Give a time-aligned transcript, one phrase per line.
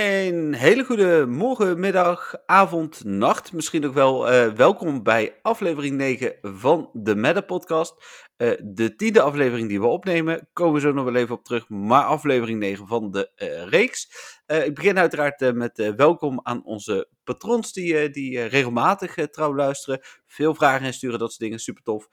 [0.00, 3.52] Een hele goede morgen, middag, avond, nacht.
[3.52, 7.94] Misschien ook wel uh, welkom bij aflevering 9 van de Meta Podcast.
[8.36, 11.68] Uh, de tiende aflevering die we opnemen, komen we zo nog wel even op terug.
[11.68, 14.08] Maar aflevering 9 van de uh, reeks.
[14.46, 20.00] ik begin uiteraard met welkom aan onze patrons die, die regelmatig trouw luisteren.
[20.26, 22.08] Veel vragen insturen, dat soort dingen, super tof.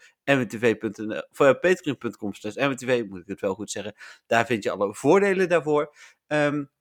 [1.61, 3.93] Patreon.com slash mwtv, moet ik het wel goed zeggen.
[4.25, 5.96] Daar vind je alle voordelen daarvoor.
[6.27, 6.75] Um,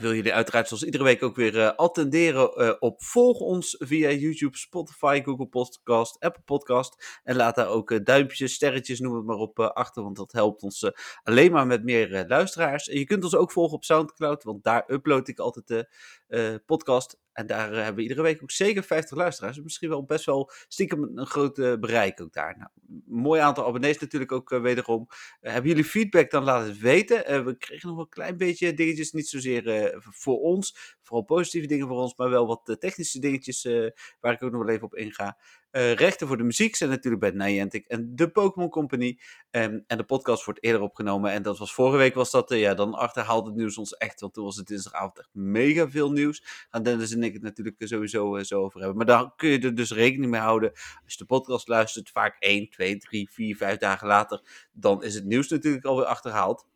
[0.00, 4.10] wil jullie uiteraard zoals iedere week ook weer uh, attenderen uh, op volg ons via
[4.10, 7.20] YouTube, Spotify, Google Podcast, Apple Podcast.
[7.22, 10.62] En laat daar ook uh, duimpjes, sterretjes, noem het maar op achter, want dat helpt
[10.62, 10.90] ons
[11.22, 12.88] alleen maar met meer luisteraars.
[12.88, 17.22] En je kunt ons ook volgen op Soundcloud, want daar upload ik altijd de podcast.
[17.34, 19.54] En daar hebben we iedere week ook zeker 50 luisteraars.
[19.54, 22.56] Dus misschien wel best wel stiekem een groot bereik ook daar.
[22.58, 22.70] Nou,
[23.06, 25.06] mooi aantal abonnees natuurlijk ook wederom.
[25.40, 27.44] hebben jullie feedback, dan laat het weten.
[27.44, 30.96] we kregen nog een klein beetje dingetjes, niet zozeer voor ons.
[31.02, 34.50] Vooral positieve dingen voor ons, maar wel wat eh, technische dingetjes eh, waar ik ook
[34.50, 35.38] nog wel even op inga.
[35.76, 39.18] Uh, rechten voor de muziek zijn natuurlijk bij Niantic en de Pokémon Company.
[39.50, 41.30] Um, en de podcast wordt eerder opgenomen.
[41.30, 44.20] En dat was vorige week was dat, uh, ja, dan achterhaalt het nieuws ons echt.
[44.20, 46.66] Want toen was het dinsdagavond echt mega veel nieuws.
[46.70, 48.96] Gaan Dennis en ik het natuurlijk sowieso uh, zo over hebben.
[48.96, 50.70] Maar daar kun je er dus rekening mee houden.
[50.72, 54.68] Als je de podcast luistert, vaak 1, 2, 3, 4, 5 dagen later.
[54.72, 56.66] Dan is het nieuws natuurlijk alweer achterhaald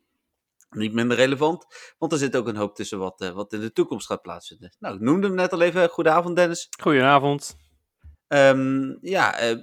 [0.69, 1.65] niet minder relevant,
[1.97, 4.75] want er zit ook een hoop tussen wat, wat in de toekomst gaat plaatsvinden.
[4.79, 5.89] Nou, ik noemde hem net al even.
[5.89, 6.67] Goedenavond, Dennis.
[6.81, 7.68] Goedenavond.
[8.33, 9.55] Um, ja, uh,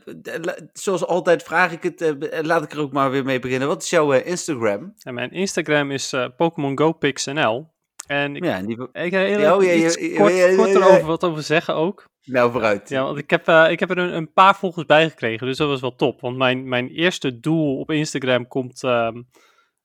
[0.72, 3.68] zoals altijd vraag ik het, uh, laat ik er ook maar weer mee beginnen.
[3.68, 4.92] Wat is jouw Instagram?
[4.96, 7.74] Ja, mijn Instagram is Pokémon Go PixNL.
[8.06, 8.88] En ik, ja, die...
[8.92, 12.08] ik ga heel ja, iets kort, kort erover wat over zeggen ook.
[12.24, 12.88] Nou, vooruit.
[12.88, 15.56] Ja, want ik heb, uh, ik heb er een, een, paar volgers bij gekregen, dus
[15.56, 16.20] dat was wel top.
[16.20, 19.28] Want mijn, mijn eerste doel op Instagram komt um,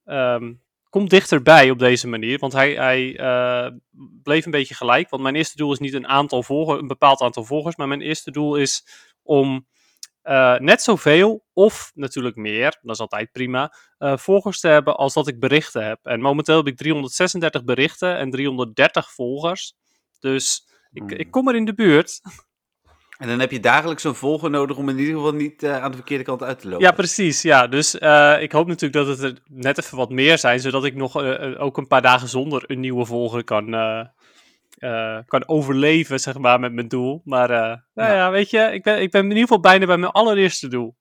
[0.05, 0.61] um,
[0.91, 2.39] komt dichterbij op deze manier.
[2.39, 3.71] Want hij, hij uh,
[4.23, 5.09] bleef een beetje gelijk.
[5.09, 7.75] Want mijn eerste doel is niet een aantal volgers, een bepaald aantal volgers.
[7.75, 8.85] Maar mijn eerste doel is
[9.23, 9.67] om
[10.23, 15.13] uh, net zoveel, of natuurlijk meer, dat is altijd prima, uh, volgers te hebben als
[15.13, 15.99] dat ik berichten heb.
[16.03, 19.75] En momenteel heb ik 336 berichten en 330 volgers.
[20.19, 22.21] Dus ik, ik kom er in de buurt.
[23.21, 25.91] En dan heb je dagelijks een volger nodig om in ieder geval niet uh, aan
[25.91, 26.85] de verkeerde kant uit te lopen.
[26.85, 27.41] Ja, precies.
[27.41, 30.85] Ja, dus uh, ik hoop natuurlijk dat het er net even wat meer zijn, zodat
[30.85, 33.65] ik nog uh, ook een paar dagen zonder een nieuwe volger kan,
[35.25, 37.21] kan overleven, zeg maar, met mijn doel.
[37.23, 37.49] Maar
[37.93, 40.67] nou ja, weet je, ik ben, ik ben in ieder geval bijna bij mijn allereerste
[40.67, 40.95] doel.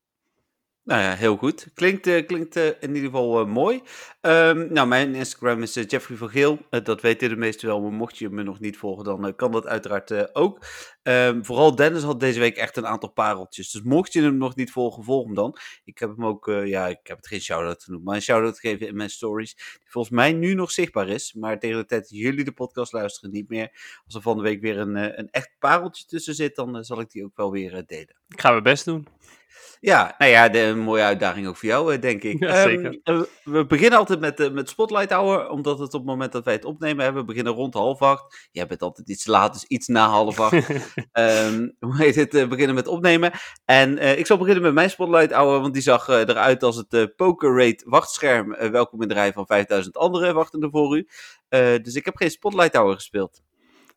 [0.90, 1.66] Nou ja, heel goed.
[1.74, 3.82] Klinkt, uh, klinkt uh, in ieder geval uh, mooi.
[4.20, 6.58] Um, nou, mijn Instagram is Jeffrey van Geel.
[6.82, 9.66] dat weten de meesten wel, maar mocht je me nog niet volgen, dan kan dat
[9.66, 10.66] uiteraard ook.
[11.02, 13.70] Um, vooral Dennis had deze week echt een aantal pareltjes.
[13.70, 15.56] Dus mocht je hem nog niet volgen, volg hem dan.
[15.84, 18.86] Ik heb hem ook, ja, ik heb het geen shout-out genoemd, maar een shout-out gegeven
[18.88, 19.54] in mijn stories.
[19.54, 22.92] Die volgens mij nu nog zichtbaar is, maar tegen de tijd dat jullie de podcast
[22.92, 23.70] luisteren niet meer.
[24.04, 27.10] Als er van de week weer een, een echt pareltje tussen zit, dan zal ik
[27.10, 28.16] die ook wel weer delen.
[28.28, 29.06] Ik ga mijn best doen.
[29.80, 32.38] Ja, nou ja, de, een mooie uitdaging ook voor jou, eh, denk ik.
[32.40, 33.00] Ja, zeker.
[33.04, 36.44] Um, we beginnen altijd met, uh, met Spotlight Hour, omdat het op het moment dat
[36.44, 38.48] wij het opnemen hebben, we beginnen rond half acht.
[38.52, 40.68] Jij bent altijd iets laat, dus iets na half acht.
[41.12, 42.34] um, hoe heet het?
[42.34, 43.30] Uh, beginnen met opnemen.
[43.64, 47.56] En ik zal beginnen met mijn Spotlight Hour, want die zag eruit als het Poker
[47.56, 48.56] Rate wachtscherm.
[48.70, 51.08] welkom in de rij van 5000 andere wachtende voor u.
[51.82, 53.42] dus ik heb geen Spotlight Hour gespeeld.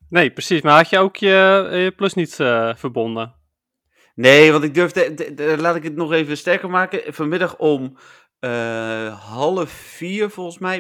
[0.10, 0.62] Nee, precies.
[0.62, 2.36] Maar had je ook je, je plus niet
[2.76, 3.42] verbonden?
[4.16, 7.14] Nee, want ik durfde, laat ik het nog even sterker maken.
[7.14, 7.98] Vanmiddag om
[8.40, 10.78] uh, half vier volgens mij.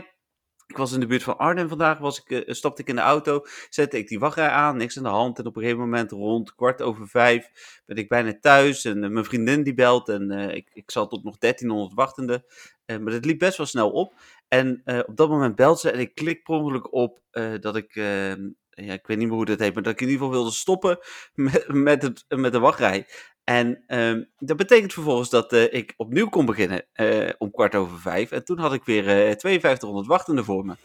[0.67, 3.01] Ik was in de buurt van Arnhem vandaag, was ik, uh, stapte ik in de
[3.01, 5.39] auto, zette ik die wachtrij aan, niks aan de hand.
[5.39, 7.49] En op een gegeven moment rond kwart over vijf
[7.85, 11.37] ben ik bijna thuis en mijn vriendin die belt en ik, ik zat tot nog
[11.37, 12.45] 1300 wachtende.
[12.85, 14.13] maar het liep best wel snel op.
[14.47, 17.19] En op dat moment belt ze en ik klik per ongeluk op
[17.59, 20.07] dat ik ehm, ja, ik weet niet meer hoe dat heet, maar dat ik in
[20.07, 20.97] ieder geval wilde stoppen
[21.33, 23.05] met, met, het, met de wachtrij.
[23.43, 27.99] En um, dat betekent vervolgens dat uh, ik opnieuw kon beginnen uh, om kwart over
[27.99, 28.31] vijf.
[28.31, 30.75] En toen had ik weer uh, eh, 5200 wachtenden voor me.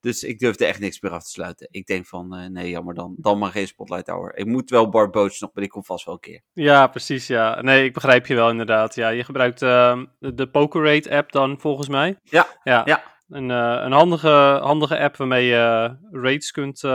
[0.00, 1.68] Dus ik durfde echt niks meer af te sluiten.
[1.70, 4.36] Ik denk van, nee jammer, dan, dan maar geen Spotlight Hour.
[4.36, 6.42] Ik moet wel Bart Boots nog, maar ik kom vast wel een keer.
[6.52, 7.60] Ja, precies, ja.
[7.60, 8.94] Nee, ik begrijp je wel inderdaad.
[8.94, 12.18] Ja, je gebruikt ehm, de Poker Rate app dan volgens mij.
[12.22, 12.82] Ja, ja.
[12.84, 13.02] ja.
[13.28, 16.90] Een, uh, een handige, handige app waarmee je rates kunt, uh,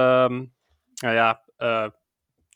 [0.96, 1.88] nou ja, uh,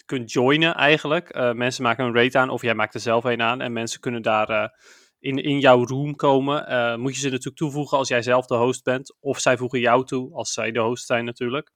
[0.05, 1.53] kunt joinen eigenlijk.
[1.53, 3.61] Mensen maken een rate aan of jij maakt er zelf een aan.
[3.61, 4.79] En mensen kunnen daar
[5.19, 6.99] in, in jouw room komen.
[6.99, 9.15] moet je ze natuurlijk toevoegen als jij zelf de host bent.
[9.19, 11.71] Of zij voegen jou toe als zij de host zijn natuurlijk.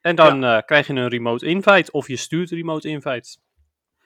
[0.00, 0.60] En dan ja.
[0.60, 3.38] krijg je een remote invite of je stuurt remote invites.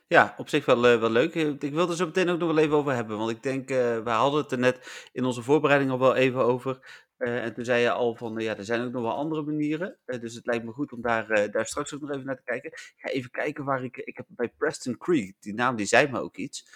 [0.07, 1.35] Ja, op zich wel, uh, wel leuk.
[1.35, 3.19] Ik wil er zo meteen ook nog wel even over hebben.
[3.19, 6.79] Want ik denk, we hadden het er net in onze voorbereiding al wel even over.
[7.19, 9.99] Eh, en toen zei je al van, ja, er zijn ook nog wel andere manieren.
[10.05, 12.37] Eh, dus het lijkt me goed om daar, eh, daar straks ook nog even naar
[12.37, 12.71] te kijken.
[12.71, 13.97] Ik ga even kijken waar ik...
[13.97, 16.67] Ik heb bij Preston Creek, die naam die zei me ook iets.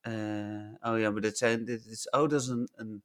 [0.00, 0.12] Eh,
[0.80, 1.64] oh ja, maar dit zijn...
[1.64, 3.02] Dit is, oh, dat is een, een,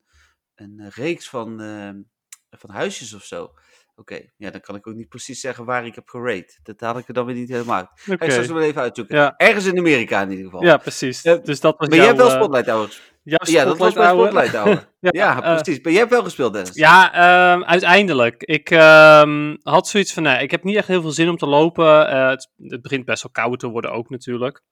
[0.56, 2.02] een reeks van, ehm,
[2.50, 3.54] van huisjes of zo.
[3.96, 6.60] Oké, ja, dan kan ik ook niet precies zeggen waar ik heb gerate.
[6.64, 8.20] Dat haal ik er dan weer niet helemaal uit.
[8.22, 9.18] Ik straks wel even uitzoeken.
[9.18, 9.34] Ja.
[9.38, 10.64] Ergens in Amerika in ieder geval.
[10.64, 11.24] Ja, precies.
[11.24, 12.88] Eh, dus dat was Maar jij hebt wel eh, Spotlight jouw
[13.24, 14.90] Ja, dat was bij Spotlight Hour.
[15.00, 15.84] Ja, ja, eh, precies.
[15.84, 16.76] Maar jij hebt wel gespeeld, Dennis.
[16.76, 18.44] Ja, ehm, uiteindelijk.
[18.44, 21.46] Ik ehm, had zoiets van, nee, ik heb niet echt heel veel zin om te
[21.46, 22.08] lopen.
[22.08, 24.64] Eh, het, het begint best wel koud te worden ook natuurlijk.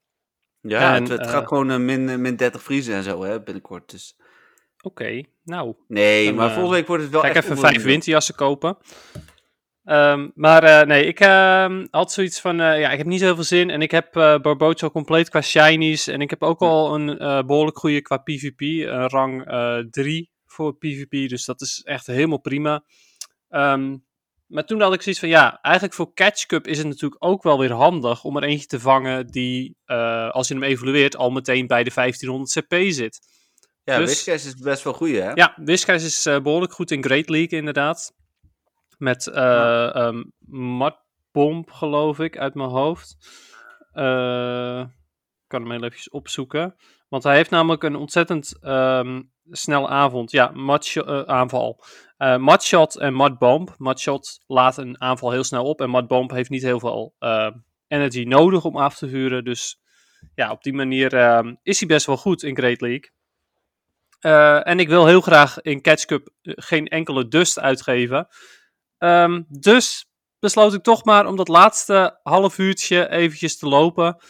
[0.62, 3.92] Ja, En, het, het eh, gaat gewoon min, min 30 vriezen en zo hè, binnenkort.
[3.92, 4.16] Dus.
[4.82, 8.36] Oké, nou, Nee, Dan, maar volgende week wordt het wel ga ik even vijf winterjassen
[8.36, 8.78] kopen.
[9.84, 13.44] Ehm, maar eh, nee, ik ehm, had zoiets van, eh, ja, ik heb niet zoveel
[13.44, 13.70] zin.
[13.70, 16.08] En ik heb eh Barboach al compleet qua shinies.
[16.08, 18.62] En ik heb ook al een eh, behoorlijk goede qua PvP.
[18.62, 19.46] Een rang
[19.92, 21.30] 3 voor PvP.
[21.30, 22.84] Dus dat is echt helemaal prima.
[23.50, 23.96] Ehm,
[24.52, 27.44] maar toen had ik zoiets van, ja, eigenlijk voor Catch Cup is het natuurlijk ook
[27.44, 31.30] wel weer handig om er eentje te vangen die, eh, als je hem evalueert, al
[31.30, 33.20] meteen bij de 1500 CP zit.
[33.84, 35.32] Ja, dus- Whiskas is best wel goed, hè?
[35.32, 38.14] Ja, Whiskers is eh, behoorlijk goed in Great League, inderdaad.
[39.02, 39.92] Met eh Ja.
[39.94, 40.24] ehm,
[41.66, 43.18] geloof ik, uit mijn hoofd.
[43.92, 46.76] Eh, ik kan hem heel even opzoeken.
[47.10, 50.32] Want hij heeft namelijk een ontzettend ehm snelle avond.
[50.32, 51.84] Ja, mudshot, eh, aanval.
[52.18, 53.76] Eh Mudshot en Mudbomb.
[53.78, 55.82] Mudshot laat een aanval heel snel op.
[55.82, 57.16] En Mudbomb heeft niet heel veel
[57.88, 59.44] energy nodig om af te vuren.
[59.44, 59.82] Dus
[60.36, 63.10] ja, op die manier ehm, is hij best wel goed in Great League.
[64.64, 68.28] En ik wil heel graag in Catch Cup geen enkele dust uitgeven.
[69.02, 70.06] Ehm, dus
[70.40, 74.24] besloot ik toch maar om dat laatste half uurtje eventjes te lopen.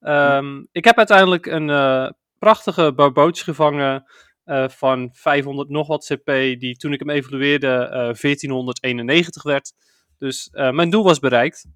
[0.00, 4.04] Ehm, Ik heb uiteindelijk een eh, prachtige Barboach gevangen
[4.44, 6.26] eh, van 500 nog wat CP,
[6.60, 9.72] die toen ik hem evalueerde eh 1491 werd.
[10.18, 11.66] Dus eh, mijn doel was bereikt.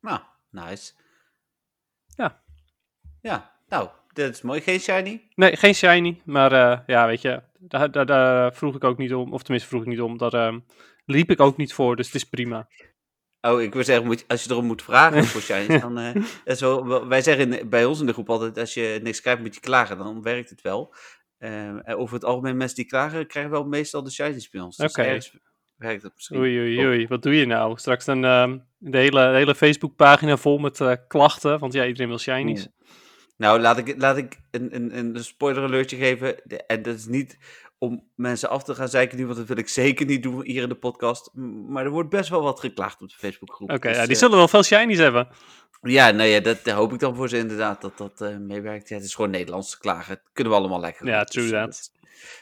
[0.00, 0.20] Nou,
[0.50, 0.92] nice.
[2.16, 2.42] Ja.
[3.20, 4.60] Ja, nou, dat is mooi.
[4.60, 5.28] Geen shiny?
[5.34, 9.14] Nee, geen shiny, maar eh, ja, weet je, daar, daar, daar vroeg ik ook niet
[9.14, 10.58] om, of tenminste vroeg ik niet om, daar ehm,
[11.08, 12.68] liep ik ook niet voor, dus het is prima.
[13.40, 15.98] Oh, ik wil zeggen, moet, als je erom moet vragen voor shinies, dan...
[15.98, 16.14] eh,
[16.44, 19.54] is wel, wij zeggen bij ons in de groep altijd, als je niks krijgt, moet
[19.54, 19.98] je klagen.
[19.98, 20.94] Dan werkt het wel.
[21.38, 24.76] Eh, en over het algemeen, mensen die klagen, krijgen wel meestal de shinies bij ons.
[24.76, 25.02] Dus Oké.
[25.02, 25.36] ergens
[25.76, 26.38] werkt het misschien.
[26.38, 27.78] Oei, oei, oei, wat doe je nou?
[27.78, 32.08] Straks dan ehm, de hele, de hele Facebookpagina vol met eh, klachten, want ja, iedereen
[32.08, 32.68] wil shinies.
[33.36, 36.46] Nou, laat ik, laat ik een, een, een spoiler alertje geven.
[36.66, 37.38] En dat is niet
[37.78, 40.62] om mensen af te gaan zeiken nu, want dat wil ik zeker niet doen hier
[40.62, 41.30] in de podcast.
[41.68, 43.70] Maar er wordt best wel wat geklaagd op de Facebookgroep.
[43.70, 45.28] Oké, Dus, ja, die eh, zullen wel veel shinies hebben.
[45.82, 48.88] Ja, nou ja, dat hoop ik dan voor ze inderdaad, dat dat eh, meewerkt.
[48.88, 50.14] Ja, het is gewoon Nederlands te klagen.
[50.14, 51.92] Dat kunnen we allemaal lekker Ja, true Dus,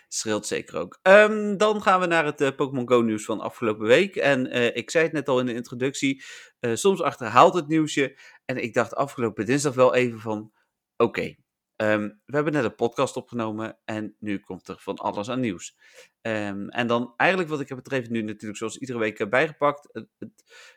[0.09, 0.47] that.
[0.47, 0.99] zeker ook.
[1.03, 4.17] Ehm, dan gaan we naar het eh, Pokémon Go nieuws van afgelopen week.
[4.17, 6.23] En ik zei het net al in de introductie,
[6.61, 8.19] soms achterhaalt het nieuwsje.
[8.45, 10.53] En ik dacht afgelopen dinsdag wel even van,
[10.97, 11.35] oké,
[11.77, 15.77] ehm, we hebben net een podcast opgenomen en nu komt er van alles aan nieuws.
[16.21, 19.89] Ehm, en dan eigenlijk wat ik heb even nu natuurlijk zoals iedere week eh, bijgepakt.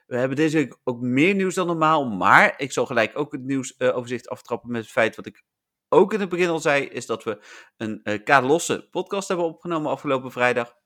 [0.06, 3.44] We hebben deze week ook meer nieuws dan normaal, maar ik zal gelijk ook het
[3.44, 5.44] nieuwsoverzicht aftrappen met het feit wat ik
[5.90, 7.44] ook in het begin al zei, is dat we
[7.78, 10.78] een eh K-losse podcast hebben opgenomen afgelopen vrijdag.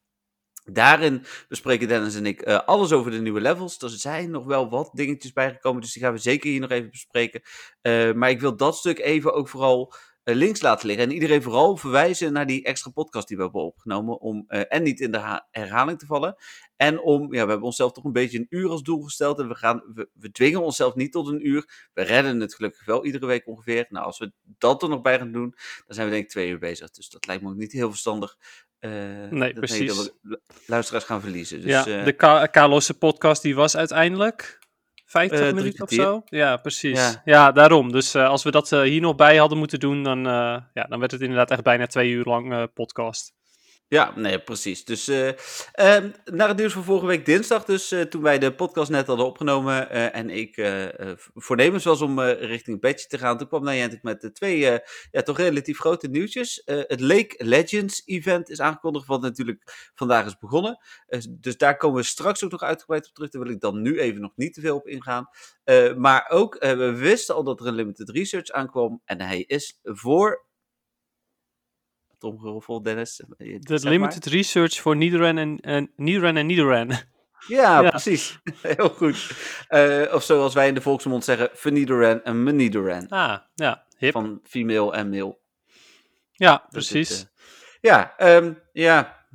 [0.65, 3.81] Daarin bespreken Dennis en ik eh, alles over de nieuwe levels.
[3.81, 6.89] Er zijn nog wel wat dingetjes bijgekomen, dus die gaan we zeker hier nog even
[6.89, 7.41] bespreken.
[7.81, 9.93] Eh, maar ik wil dat stuk even ook vooral
[10.23, 11.05] eh, links laten liggen.
[11.05, 14.19] En iedereen vooral verwijzen naar die extra podcast die we hebben opgenomen.
[14.19, 16.35] Om en niet in de ha- herhaling te vallen.
[16.75, 19.39] En om, ja, we hebben onszelf toch een beetje een uur als doel gesteld.
[19.39, 21.89] En we, gaan, we, we dwingen onszelf niet tot een uur.
[21.93, 23.85] We redden het gelukkig wel iedere week ongeveer.
[23.89, 25.49] Nou, als we dat er nog bij gaan doen,
[25.85, 26.89] dan zijn we denk ik twee uur bezig.
[26.89, 28.37] Dus dat lijkt me ook niet heel verstandig.
[28.83, 28.91] Eh,
[29.29, 30.11] Nee, precies.
[30.65, 31.61] Luisteraars gaan verliezen.
[31.61, 34.59] Dus, ja, eh, de K- podcast die was uiteindelijk
[35.05, 36.21] 50 Eh, minuten of zo.
[36.25, 36.99] Ja, precies.
[36.99, 37.51] Ja, Ja.
[37.51, 37.91] daarom.
[37.91, 40.23] Dus als we dat hier nog bij hadden moeten doen, dan,
[40.73, 43.33] ja, dan werd het inderdaad echt bijna twee uur lang podcast.
[43.87, 44.85] Ja, nee, precies.
[44.85, 45.27] Dus eh,
[45.71, 49.07] ehm, naar het nieuws van vorige week dinsdag, dus eh, toen wij de podcast net
[49.07, 50.51] hadden opgenomen eh, en ik
[51.33, 54.57] voornemens was om richting Badge te gaan, toen kwam Niantic met de twee
[55.11, 56.61] ja, toch relatief grote nieuwtjes.
[56.65, 60.77] Het Lake Legends event is aangekondigd, wat natuurlijk vandaag is begonnen.
[61.29, 63.29] Dus daar komen we straks ook nog uitgebreid op terug.
[63.29, 65.27] Daar wil ik dan nu even nog niet te veel op ingaan.
[65.97, 70.51] Maar ook, we wisten al dat er een limited research aankwam en hij is voor...
[72.23, 73.19] Tromgeroffel, Dennis.
[73.37, 73.91] eh, De maar.
[73.91, 76.87] limited research voor Nidoran en, en en.
[77.47, 77.89] Ja, Ja.
[77.89, 78.39] precies.
[78.61, 79.31] Heel goed.
[79.67, 83.07] Eh, of zoals wij in de volksmond zeggen, Venidoran en Menidoran.
[83.09, 84.11] Ah, ja, hip.
[84.11, 85.37] Van female en male.
[86.31, 87.21] ja, Dus precies.
[87.21, 87.27] eh,
[87.81, 89.25] ja, ehm, ja,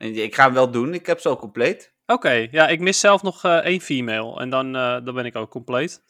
[0.00, 0.94] ik ga hem wel doen.
[0.94, 1.94] Ik heb ze al compleet.
[2.06, 6.02] Oké, ja, ik mis zelf nog één female en dan, dan ben ik ook compleet.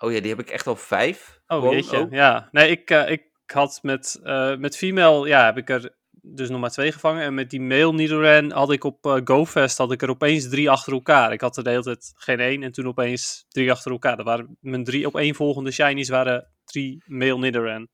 [0.00, 1.40] Oh ja, die heb ik echt al vijf.
[1.46, 1.98] Oh, jeetje.
[1.98, 2.12] ook.
[2.12, 5.94] Ja, nee, ik, ik had met, eh, met female, ja, heb ik er
[6.26, 7.22] dus nog maar twee gevangen.
[7.22, 10.70] En met die male Nidoran had ik op eh, GoFest had ik er opeens drie
[10.70, 11.32] achter elkaar.
[11.32, 14.16] Ik had er de hele tijd geen één en toen opeens drie achter elkaar.
[14.16, 17.88] Dat waren mijn drie op één volgende shinies waren drie male Nidoran.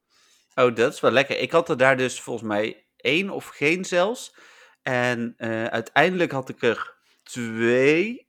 [0.55, 1.39] Oh, dat is wel lekker.
[1.39, 4.35] Ik had er daar dus volgens mij één of geen zelfs.
[4.83, 8.29] En eh, uiteindelijk had ik er twee.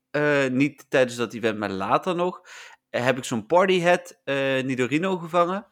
[0.52, 2.42] niet tijdens dat event, maar later nog.
[2.90, 5.68] heb ik zo'n partyhead eh Nidorino gevangen.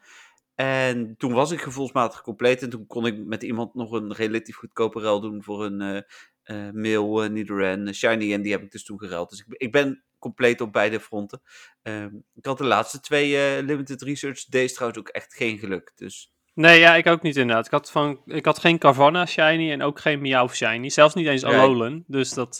[0.60, 2.62] En toen was ik gevoelsmatig compleet.
[2.62, 6.04] En toen kon ik met iemand nog een relatief goedkope ruil doen voor een
[6.42, 8.32] eh mail eh, Nidoran Shiny.
[8.32, 9.30] En die heb ik dus toen geruild.
[9.30, 11.42] Dus ik, ik ben compleet op beide fronten.
[11.82, 15.92] Ehm, ik had de laatste twee Limited Research Days trouwens ook echt geen geluk.
[15.94, 17.66] Dus Nee, ja, ik ook niet inderdaad.
[17.66, 20.88] Ik had, van, ik had geen Carvanha shiny en ook geen Meowth shiny.
[20.88, 21.54] Zelfs niet eens Nee.
[21.54, 22.04] Alolan.
[22.06, 22.56] Dus dat,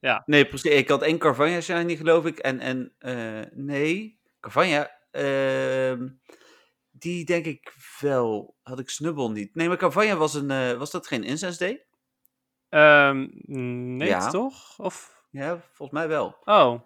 [0.00, 0.22] ja.
[0.26, 0.70] Nee, precies.
[0.70, 2.38] Ik had één Carvanja shiny, geloof ik.
[2.38, 2.92] En, en
[3.54, 6.08] nee, Carvanja, ehm,
[7.04, 8.56] die denk ik wel.
[8.62, 9.54] Had ik Snubbel niet.
[9.54, 11.84] Nee, maar Carvanja was, een, eh, was dat geen Incense Day?
[12.68, 13.26] Ehm,
[13.96, 14.30] nee, Ja.
[14.30, 14.78] toch?
[14.78, 15.22] Of...
[15.30, 16.36] Ja, volgens mij wel.
[16.44, 16.80] Oh,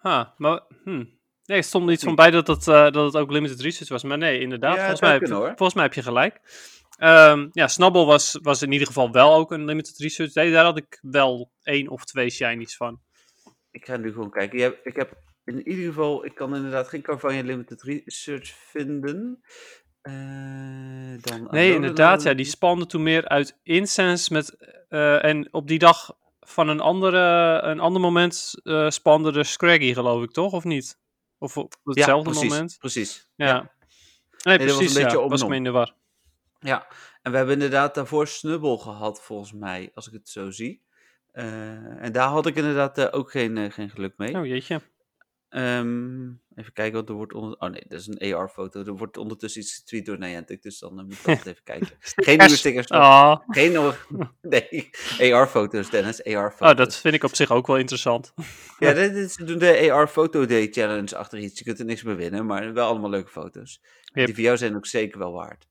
[0.00, 1.04] huh, maar, hm.
[1.44, 2.20] Nee, er stond iets van niet?
[2.20, 4.02] bij dat het, eh, dat het ook limited research was.
[4.02, 6.40] Maar nee, inderdaad, Ja, volgens, mij, kunnen, volgens mij heb je gelijk.
[6.98, 10.34] Ehm, ja, Snubble was, was in ieder geval wel ook een limited research.
[10.34, 13.00] Nee, daar had ik wel één of twee shinies van.
[13.70, 14.58] Ik ga nu gewoon kijken.
[14.58, 19.42] Je ik heb in ieder geval, ik kan inderdaad geen Carvanja Limited Research vinden.
[20.00, 20.12] Eh,
[21.20, 22.22] dan Nee, inderdaad.
[22.22, 24.56] Ja, die spande toen meer uit incense met...
[24.88, 27.18] eh, en op die dag van een, andere,
[27.62, 30.52] een ander moment eh spande de Scraggy, geloof ik, toch?
[30.52, 30.98] Of niet?
[31.38, 32.76] Of op Ja, hetzelfde precies, moment?
[32.78, 33.30] Precies.
[33.36, 33.46] Ja.
[33.46, 33.72] Ja.
[34.42, 35.28] Nee, dat was een precies, beetje ja.
[35.28, 35.94] Was me in de war.
[36.58, 36.86] Ja,
[37.22, 40.82] en we hebben inderdaad daarvoor Snubbel gehad, volgens mij, als ik het zo zie.
[41.32, 44.38] En daar had ik inderdaad ook geen, geen geluk mee.
[44.38, 44.80] Oh, jeetje.
[45.54, 47.58] Ehm, even kijken, wat er wordt onder...
[47.58, 48.84] Oh nee, dat is een AR-foto.
[48.84, 51.88] Er wordt ondertussen iets getweet door Niantic, dus dan eh, moet ik altijd even kijken.
[52.26, 52.88] Geen nieuwe stickers.
[52.88, 53.36] Ah.
[53.46, 53.72] Geen.
[54.40, 54.90] Nee,
[55.34, 56.24] AR-foto's, Dennis.
[56.24, 56.70] AR-foto's.
[56.70, 58.32] Oh, dat vind ik op zich ook wel interessant.
[58.78, 61.58] Ja, dit is, ze doen de AR Photo Day Challenge achter iets.
[61.58, 63.80] Je kunt er niks mee winnen, maar wel allemaal leuke foto's.
[64.02, 64.26] Yep.
[64.26, 65.66] Die voor jou zijn ook zeker wel waard.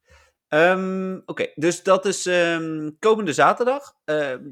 [0.48, 3.96] Ehm, Oké, dus dat is ehm, komende zaterdag.
[4.04, 4.44] Ehm,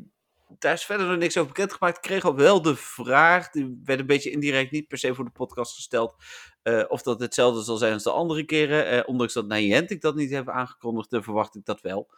[0.60, 1.96] daar is verder nog niks over bekendgemaakt.
[1.96, 5.26] Ik kreeg al wel de vraag, die werd een beetje indirect niet per se voor
[5.26, 6.16] de podcast gesteld,
[6.62, 8.86] eh, of dat hetzelfde zal zijn als de andere keren.
[8.86, 12.10] Eh, ondanks dat Niantic dat niet heeft aangekondigd, eh, verwacht ik dat wel.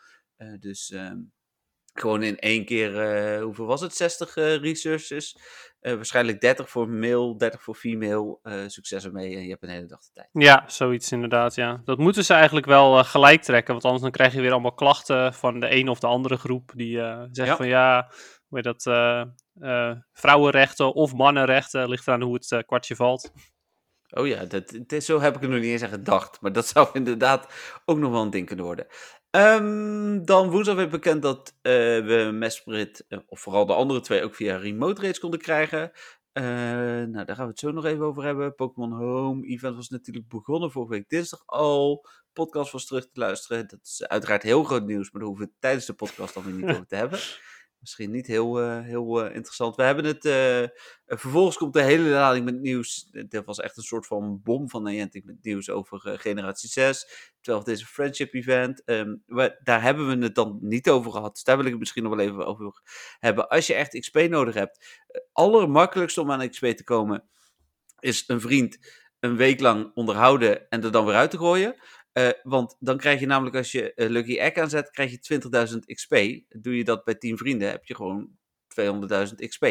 [0.60, 1.18] Dus ehm,
[1.94, 3.96] gewoon in één keer, eh, hoeveel was het?
[3.96, 5.38] 60 eh, researches.
[5.80, 8.40] Eh, waarschijnlijk 30 voor male, 30 voor female.
[8.68, 10.30] Succes ermee en je hebt een hele dag de tijd.
[10.32, 11.82] Ja, zoiets inderdaad, ja.
[11.86, 15.34] Dat moeten ze eigenlijk wel gelijk trekken, want anders dan krijg je weer allemaal klachten
[15.34, 16.98] van de een of de andere groep die
[17.32, 17.56] zegt Ja.
[17.56, 18.12] van ja,
[18.48, 18.84] hoe dat,
[20.12, 23.32] vrouwenrechten of mannenrechten, ligt eraan hoe het kwartje valt.
[24.14, 26.42] Oh ja, dat, het zo heb ik er nog niet eens aan gedacht.
[26.42, 27.48] Maar dat zou inderdaad
[27.86, 28.88] ook nog wel een ding kunnen worden.
[29.30, 34.24] Ehm, dan woensdag werd bekend dat eh, we Mesprit, eh, of vooral de andere twee,
[34.24, 35.92] ook via remote raids konden krijgen.
[36.32, 38.56] Eh, nou, daar gaan we het zo nog even over hebben.
[38.56, 42.06] Pokémon Home event was natuurlijk begonnen vorige week dinsdag al.
[42.34, 43.68] Podcast was terug te luisteren.
[43.68, 46.44] Dat is uiteraard heel groot nieuws, maar daar hoeven we het tijdens de podcast dan
[46.44, 47.20] weer niet over te hebben.
[47.84, 49.76] Misschien niet heel, eh, heel eh, interessant.
[49.76, 50.26] We hebben het.
[50.26, 50.64] eh,
[51.18, 53.08] vervolgens komt de hele lading met nieuws.
[53.12, 57.32] Dit was echt een soort van bom van Niantic met nieuws over generatie 6.
[57.42, 58.84] 12 deze friendship event.
[58.84, 61.34] Ehm, we- daar hebben we het dan niet over gehad.
[61.34, 62.82] Dus daar wil ik het misschien nog wel even over
[63.20, 63.50] hebben.
[63.50, 65.04] Als je echt XP nodig hebt.
[65.08, 67.30] Het allermakkelijkste om aan XP te komen.
[68.00, 68.78] Is een vriend
[69.20, 71.76] een week lang onderhouden en er dan weer uit te gooien.
[72.14, 75.40] Eh, want dan krijg je namelijk als je eh, Lucky Egg aanzet, krijg je
[75.72, 76.16] 20.000 XP.
[76.50, 78.30] Doe je dat bij 10 vrienden, heb je gewoon
[78.82, 79.66] 200.000 XP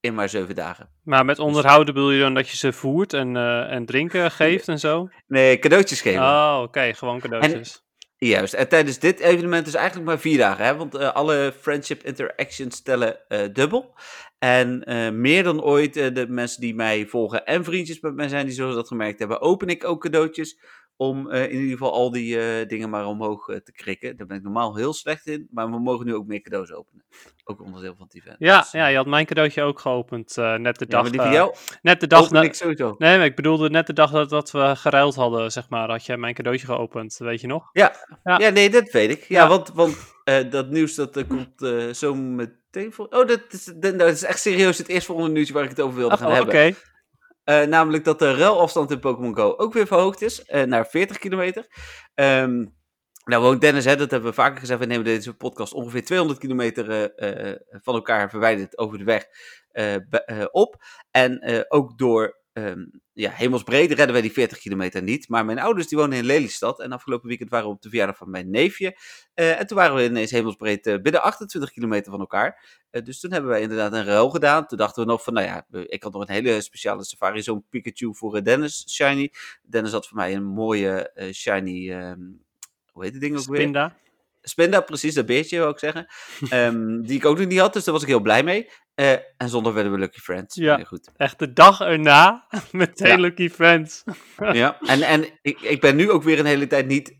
[0.00, 0.90] in maar 7 dagen.
[1.02, 4.68] Maar met onderhouden bedoel je dan dat je ze voert en, eh, en drinken geeft
[4.68, 5.08] en zo?
[5.26, 6.22] Nee, cadeautjes geven.
[6.22, 7.84] Oh, oké, gewoon cadeautjes.
[8.18, 10.76] Juist, en tijdens dit evenement is eigenlijk maar vier dagen, hè?
[10.76, 13.18] want alle friendship interactions tellen
[13.52, 13.94] dubbel.
[14.38, 14.82] En
[15.20, 18.74] meer dan ooit, de mensen die mij volgen en vriendjes met mij zijn, die zullen
[18.74, 20.58] dat gemerkt hebben, open ik ook cadeautjes
[20.98, 24.16] om eh, in ieder geval al die eh, dingen maar omhoog eh, te krikken.
[24.16, 27.04] Daar ben ik normaal heel slecht in, maar we mogen nu ook meer cadeaus openen.
[27.44, 28.36] Ook onderdeel van het event.
[28.38, 31.02] Ja, Dus, ja, je had mijn cadeautje ook geopend, net de ja, dag.
[31.02, 32.94] maar die van eh, jou net de dag ik sowieso.
[32.98, 36.06] Nee, maar ik bedoelde net de dag dat, dat we geruild hadden, zeg maar, had
[36.06, 37.68] jij mijn cadeautje geopend, weet je nog?
[37.72, 37.92] Ja.
[38.22, 39.24] Ja, nee, dat weet ik.
[39.28, 39.48] Ja, Ja.
[39.48, 39.96] want, want
[40.50, 43.06] dat nieuws dat komt zo meteen voor.
[43.10, 45.80] Oh, dat is, dat, dat is echt serieus het eerste volgende nieuwtje waar ik het
[45.80, 46.80] over wilde gaan Oh, Oké, hebben.
[47.46, 51.18] Eh, namelijk dat de ruilafstand in Pokémon Go ook weer verhoogd is eh, naar 40
[51.18, 51.66] kilometer.
[52.14, 52.64] Ehm,
[53.24, 56.38] Nou woont Dennis, hè, dat hebben we vaker gezegd, we nemen deze podcast ongeveer 200
[56.38, 59.26] kilometer uh, van elkaar verwijderd over de weg
[60.50, 60.76] op.
[61.10, 65.28] En ook door um, ja, hemelsbreed redden wij die 40 kilometer niet.
[65.28, 66.80] Maar mijn ouders die wonen in Lelystad.
[66.80, 68.96] En afgelopen weekend waren we op de verjaardag van mijn neefje.
[69.34, 72.84] Uh, en toen waren we ineens hemelsbreed uh, binnen 28 kilometer van elkaar.
[72.90, 74.66] Uh, dus toen hebben wij inderdaad een ruil gedaan.
[74.66, 77.42] Toen dachten we nog van, nou ja, ik had nog een hele speciale safari.
[77.42, 79.32] Zo'n Pikachu voor Dennis Shiny.
[79.62, 82.44] Dennis had voor mij een mooie Shiny, um,
[82.92, 83.60] hoe heet het ding ook weer?
[83.60, 83.96] Spinda.
[84.48, 86.06] Spinda, precies, dat beertje wil ik zeggen.
[86.52, 88.68] um, die ik ook nog niet had, dus daar was ik heel blij mee.
[88.94, 90.54] Uh, en zonder werden we Lucky Friends.
[90.54, 91.10] Ja, goed.
[91.16, 93.16] echt de dag erna meteen ja.
[93.16, 94.04] Lucky Friends.
[94.52, 97.16] ja, en, en ik, ik ben nu ook weer een hele tijd niet uh,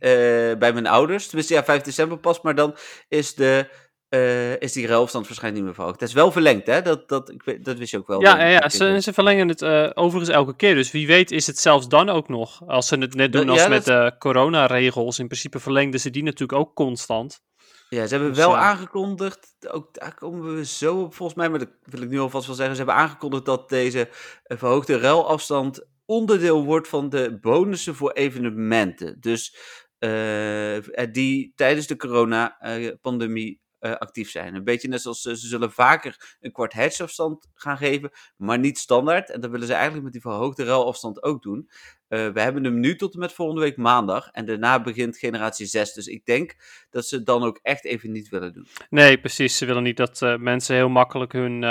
[0.58, 1.26] bij mijn ouders.
[1.26, 2.76] Tenminste, ja, 5 december pas, maar dan
[3.08, 3.70] is, de,
[4.10, 6.00] uh, is die ruilstand waarschijnlijk niet meer verhoogd.
[6.00, 6.82] Het is wel verlengd, hè?
[6.82, 8.20] Dat, dat, ik, dat wist je ook wel.
[8.20, 9.62] Ja, ja, ja ze, ze verlengen het
[9.96, 10.74] overigens elke keer.
[10.74, 12.66] Dus wie weet is het zelfs dan ook nog.
[12.66, 15.18] Als ze het net doen als ja, met de coronaregels.
[15.18, 17.44] In principe verlengden ze die natuurlijk ook constant.
[17.88, 21.48] Ja, ze hebben Dus, wel eh, aangekondigd, ook daar komen we zo op volgens mij,
[21.48, 22.76] maar dat wil ik nu alvast wel zeggen.
[22.76, 24.08] Ze hebben aangekondigd dat deze
[24.42, 29.20] eh, verhoogde ruilafstand onderdeel wordt van de bonussen voor evenementen.
[29.20, 29.56] Dus
[29.98, 30.78] uh,
[31.12, 34.54] die tijdens de coronapandemie uh, actief zijn.
[34.54, 38.78] Een beetje net zoals ze, ze zullen vaker een kwart hertzafstand gaan geven, maar niet
[38.78, 39.30] standaard.
[39.30, 41.70] En dat willen ze eigenlijk met die verhoogde ruilafstand ook doen.
[42.08, 44.30] Uh, we hebben hem nu tot en met volgende week maandag.
[44.30, 45.92] En daarna begint generatie 6.
[45.92, 46.54] Dus ik denk
[46.90, 48.66] dat ze het dan ook echt even niet willen doen.
[48.90, 49.56] Nee, precies.
[49.56, 51.62] Ze willen niet dat uh, mensen heel makkelijk hun,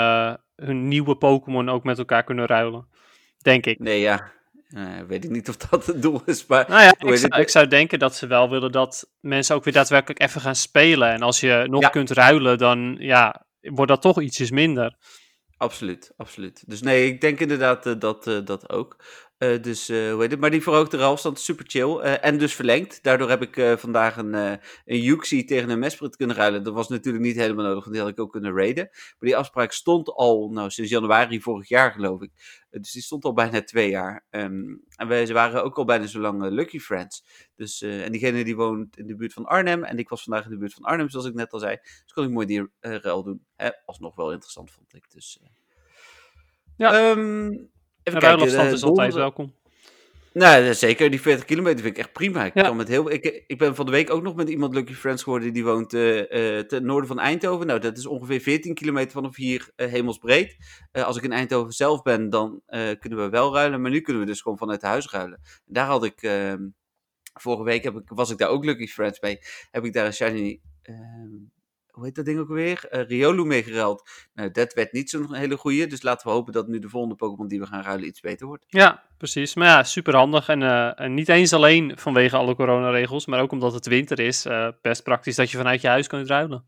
[0.56, 2.88] hun nieuwe Pokémon ook met elkaar kunnen ruilen.
[3.38, 3.78] Denk ik.
[3.78, 4.32] Nee, ja.
[4.76, 6.46] Uh, weet ik niet of dat het doel is.
[6.46, 9.64] Maar nou ja, ik zou, ik zou, denken dat ze wel willen dat mensen ook
[9.64, 11.12] weer daadwerkelijk even gaan spelen.
[11.12, 11.88] En als je nog ja.
[11.88, 14.96] kunt ruilen, dan ja, wordt dat toch ietsjes minder.
[15.56, 16.62] Absoluut, absoluut.
[16.66, 18.96] Dus nee, ik denk inderdaad uh, dat, uh, dat ook.
[19.38, 20.40] Uh, dus, hoe heet het?
[20.40, 21.98] Maar die verhoogde is super chill.
[21.98, 23.02] en dus verlengd.
[23.02, 24.34] Daardoor heb ik vandaag een,
[24.84, 26.62] een Yuxi tegen een Mesprit kunnen ruilen.
[26.62, 28.88] Dat was natuurlijk niet helemaal nodig, want die had ik ook kunnen raiden.
[28.92, 32.30] Maar die afspraak stond al, nou, sinds januari vorig jaar geloof ik.
[32.70, 34.26] dus die stond al bijna twee jaar.
[34.30, 37.24] Um, en wij ze waren ook al bijna zo lang Lucky Friends.
[37.56, 39.84] Dus, en diegene die woont in de buurt van Arnhem.
[39.84, 41.78] En ik was vandaag in de buurt van Arnhem, zoals ik net al zei.
[41.82, 43.46] Dus kon ik mooi die ruil doen.
[43.56, 43.70] Hè?
[43.84, 45.10] Alsnog wel interessant, vond ik.
[45.10, 45.40] Dus...
[46.76, 47.70] Ja, um,
[48.06, 48.42] even kijken.
[48.42, 49.52] afstand is altijd welkom.
[50.32, 51.10] Nou, zeker.
[51.10, 52.44] Die 40 kilometer vind ik echt prima.
[52.44, 52.62] Ik, ja.
[52.62, 55.22] kan met heel, ik, ik ben van de week ook nog met iemand Lucky Friends
[55.22, 55.52] geworden.
[55.52, 57.66] Die woont uh, uh, ten noorden van Eindhoven.
[57.66, 60.56] Nou, dat is ongeveer 14 kilometer vanaf hier uh, hemelsbreed.
[60.92, 62.62] als ik in Eindhoven zelf ben, dan
[62.98, 63.80] kunnen we wel ruilen.
[63.80, 65.38] Maar nu kunnen we dus gewoon vanuit huis ruilen.
[65.44, 66.22] En daar had ik...
[66.22, 66.68] ehm,
[67.40, 69.38] vorige week heb ik, was ik daar ook Lucky Friends mee.
[69.70, 70.60] Heb ik daar een shiny...
[71.96, 72.88] hoe heet dat ding ook weer?
[72.90, 74.08] Uh, Riolu mee geruild.
[74.34, 75.86] Nou, dat werd niet zo'n hele goeie.
[75.86, 78.46] Dus laten we hopen dat nu de volgende Pokémon die we gaan ruilen iets beter
[78.46, 78.64] wordt.
[78.68, 79.54] Ja, precies.
[79.54, 80.48] Maar ja, super handig.
[80.48, 84.46] En, uh, en niet eens alleen vanwege alle coronaregels, maar ook omdat het winter is.
[84.46, 86.64] Uh, best praktisch dat je vanuit je huis kunt ruilen.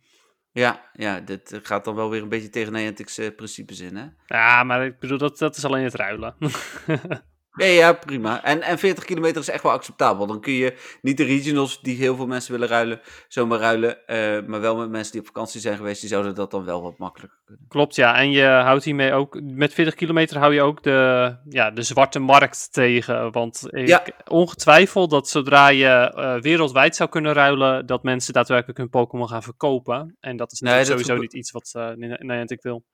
[0.53, 4.07] Ja, ja, dit gaat dan wel weer een beetje tegen Niantic's principes in, hè?
[4.27, 6.35] Ja, maar ik bedoel, dat, dat is alleen het ruilen.
[7.59, 8.45] Nee, ja, prima.
[8.45, 10.27] En, en 40 kilometer is echt wel acceptabel.
[10.27, 13.99] Dan kun je niet de regionals die heel veel mensen willen ruilen, zomaar ruilen.
[14.07, 16.83] Uh, maar wel met mensen die op vakantie zijn geweest, die zouden dat dan wel
[16.83, 17.65] wat makkelijker kunnen.
[17.69, 18.17] Klopt, ja.
[18.17, 22.19] En je houdt hiermee ook, met 40 kilometer hou je ook de, ja, de zwarte
[22.19, 23.33] markt tegen.
[23.33, 24.05] Want ik, ja.
[24.29, 29.43] ongetwijfeld dat zodra je uh, wereldwijd zou kunnen ruilen, dat mensen daadwerkelijk hun Pokémon gaan
[29.43, 30.17] verkopen.
[30.21, 32.85] En dat is nee, dat sowieso niet iets wat uh, Niantic wil.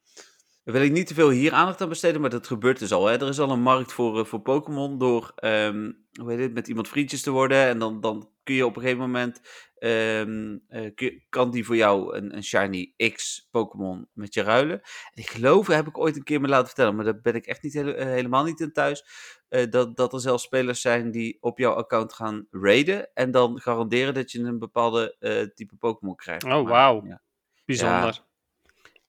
[0.64, 3.06] Daar wil ik niet te veel hier aandacht aan besteden, maar dat gebeurt dus al.
[3.06, 3.14] Hè?
[3.14, 6.68] Er is al een markt voor, uh, voor Pokémon door um, hoe heet het, met
[6.68, 7.58] iemand vriendjes te worden.
[7.58, 9.40] En dan, dan kun je op een gegeven moment,
[9.78, 14.80] um, uh, kun, kan die voor jou een, een Shiny X Pokémon met je ruilen.
[14.80, 17.46] En ik geloof, heb ik ooit een keer me laten vertellen, maar daar ben ik
[17.46, 19.04] echt niet hele, uh, helemaal niet in thuis.
[19.48, 23.10] Uh, dat, dat er zelfs spelers zijn die op jouw account gaan raiden.
[23.14, 25.16] En dan garanderen dat je een bepaalde
[25.54, 26.44] type Pokémon krijgt.
[26.44, 27.06] Oh, wauw.
[27.06, 27.22] Ja.
[27.64, 28.12] Bijzonder.
[28.14, 28.32] Ja.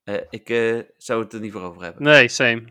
[0.05, 2.03] Uh, ik uh, zou het er niet voor over hebben.
[2.03, 2.63] Nee, same.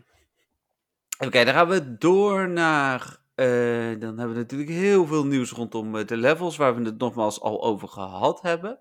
[1.17, 3.23] Oké, okay, dan gaan we door naar.
[3.35, 7.41] Uh, dan hebben we natuurlijk heel veel nieuws rondom de levels, waar we het nogmaals
[7.41, 8.79] al over gehad hebben.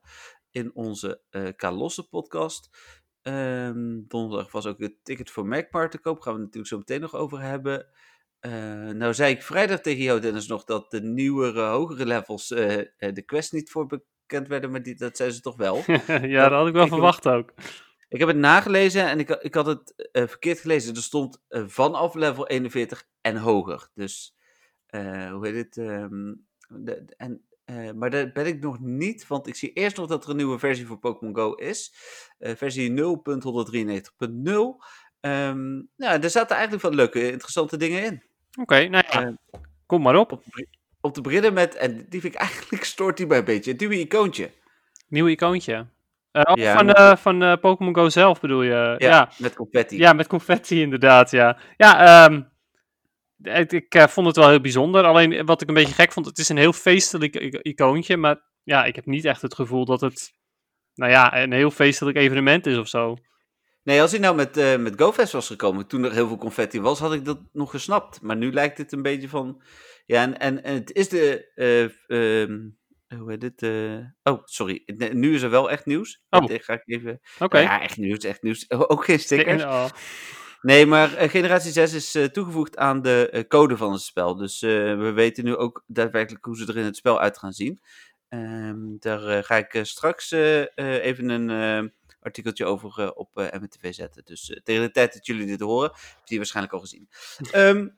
[0.51, 1.21] In onze
[1.57, 2.71] Kalosse podcast.
[3.23, 6.21] Um, donderdag was ook het ticket voor Magmar te koop.
[6.21, 7.87] Gaan we het natuurlijk zo meteen nog over hebben.
[8.99, 13.53] nou zei ik vrijdag tegen jou, Dennis, nog dat de nieuwere, hogere levels de quest
[13.53, 15.83] niet voor bekend werden, maar die, dat zijn ze toch wel.
[16.35, 17.53] ja, dat had ik wel ik verwacht ook.
[18.14, 20.94] Ik heb het nagelezen en ik, ik had het uh, verkeerd gelezen.
[20.94, 23.88] Er stond uh, vanaf level 41 en hoger.
[23.94, 24.37] Dus,
[24.90, 25.77] uh, hoe heet het?
[25.77, 27.44] Um, de, en,
[27.98, 30.59] maar daar ben ik nog niet, want ik zie eerst nog dat er een nieuwe
[30.59, 31.94] versie voor Pokémon Go is.
[32.38, 32.96] versie 0.193.0.
[35.20, 38.22] Um, nou, er zaten eigenlijk wel leuke, interessante dingen in.
[38.50, 39.37] Oké, okay, nou ja,
[39.87, 40.42] kom maar op.
[41.00, 43.81] om te beginnen met, en die vind ik eigenlijk stoort die mij een beetje, het
[43.81, 44.50] nieuwe icoontje.
[45.09, 45.87] Nieuw icoontje.
[46.35, 48.70] Eh, oh, Ja, van van eh, Pokémon Go zelf bedoel je?
[48.70, 49.31] Ja, Ja, ja.
[49.38, 50.12] met confetti.
[50.14, 51.59] met confetti inderdaad, ja.
[51.77, 52.42] Ja, ehm,
[53.61, 55.05] ik, ik eh, vond het wel heel bijzonder.
[55.05, 58.16] Alleen wat ik een beetje gek vond, het is een heel feestelijk icoontje.
[58.16, 60.33] Maar ja, ik heb niet echt het gevoel dat het,
[60.94, 63.16] nou ja, een heel feestelijk evenement is of zo.
[63.83, 66.99] Nee, als hij nou met, met GoFest was gekomen, toen er heel veel confetti was,
[66.99, 68.20] had ik dat nog gesnapt.
[68.23, 69.62] Maar nu lijkt het een beetje van,
[70.07, 72.59] ja, en, en, en het is de, eh, ehm,
[73.18, 73.62] hoe heet het?
[73.62, 76.22] eh, oh, sorry, nu is er wel echt nieuws.
[76.31, 76.40] Oh.
[76.40, 77.59] Dat eh, ga ik even, Oké.
[77.59, 78.70] ja, echt nieuws, echt nieuws.
[78.92, 79.62] Ook geen stickers.
[79.62, 79.87] Oh.
[80.61, 84.37] Nee, maar eh, generatie 6 is eh, toegevoegd aan de eh, code van het spel.
[84.37, 87.53] Dus eh, we weten nu ook daadwerkelijk hoe ze er in het spel uit gaan
[87.53, 87.81] zien.
[88.29, 90.68] Ehm, daar eh, ga ik eh, straks eh, eh,
[91.05, 94.24] even een eh, artikeltje over eh, op eh MTV zetten.
[94.24, 97.09] Dus eh, tegen de tijd dat jullie dit horen, heb je die waarschijnlijk al gezien.
[97.53, 97.88] Ehm,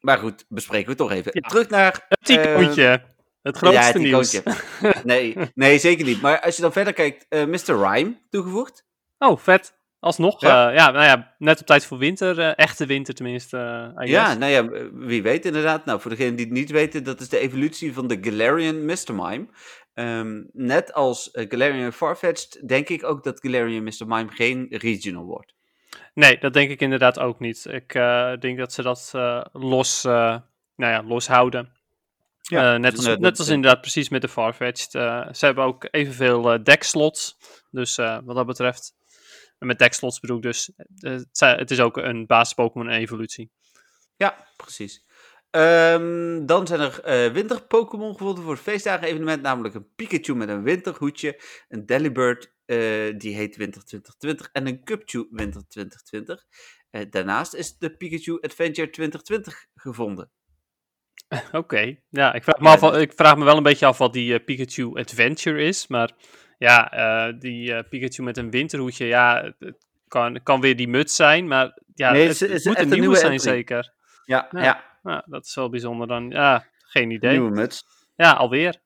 [0.00, 1.30] maar goed, bespreken we toch even.
[1.34, 1.48] Ja.
[1.48, 2.06] Terug naar...
[2.08, 3.15] Het.
[3.46, 4.40] Het grootste ja, het nieuws.
[5.04, 6.20] Nee, nee, zeker niet.
[6.20, 7.74] Maar als je dan verder kijkt, eh Mr.
[7.88, 8.84] Rhyme toegevoegd.
[9.18, 9.74] Oh, vet.
[9.98, 10.68] Alsnog, Ja.
[10.68, 10.74] ja.
[10.74, 12.40] ja, nou ja, net op tijd voor winter.
[12.40, 13.56] eh, echte winter tenminste,
[13.96, 15.84] eh, Ja, nou ja, eh, wie weet inderdaad.
[15.84, 19.14] Nou, voor degenen die het niet weten, dat is de evolutie van de Galarian Mr.
[19.14, 19.46] Mime.
[19.94, 24.06] Ehm, net als eh, Galarian Farfetch'd, denk ik ook dat Galarian Mr.
[24.06, 25.54] Mime geen regional wordt.
[26.14, 27.66] Nee, dat denk ik inderdaad ook niet.
[27.70, 30.36] Ik eh, denk dat ze dat eh, los, eh,
[30.76, 31.72] nou ja, los houden.
[32.48, 34.94] Ja, Eh, net dus, als, eh, net als inderdaad precies met de Farfetch'd.
[34.94, 37.36] eh ze hebben ook evenveel eh deckslots.
[37.70, 38.94] Dus eh, wat dat betreft.
[39.58, 40.72] En met deckslots bedoel ik dus.
[40.98, 43.50] eh, het, is ook een basis Pokémon evolutie.
[44.16, 45.04] Ja, precies.
[45.50, 50.62] Ehm, dan zijn er eh winter-Pokémon gevonden voor het feestdagen-evenement, namelijk een Pikachu met een
[50.62, 52.76] winterhoedje, een Delibird, eh,
[53.18, 56.44] die heet Winter 2020, en een Cupchew Winter 2020.
[56.90, 60.30] Eh, daarnaast is de Pikachu Adventure 2020 gevonden.
[61.52, 64.34] Oké, ja, ik vraag, me af, ik vraag me wel een beetje af wat die
[64.34, 65.86] eh, Pikachu Adventure is.
[65.86, 66.10] Maar
[66.58, 71.16] ja, eh, die eh, Pikachu met een winterhoedje, ja, het- kan, kan weer die muts
[71.16, 71.46] zijn.
[71.48, 73.50] Maar ja, Nee, het, het moet een nieuwe nieuwe zijn entry.
[73.50, 73.92] zeker.
[74.24, 74.62] Ja, Ja.
[74.62, 74.84] ja.
[75.02, 76.30] Ja, dat is wel bijzonder dan.
[76.30, 77.30] Ja, geen idee.
[77.30, 77.84] nieuwe muts.
[78.16, 78.76] Ja, alweer.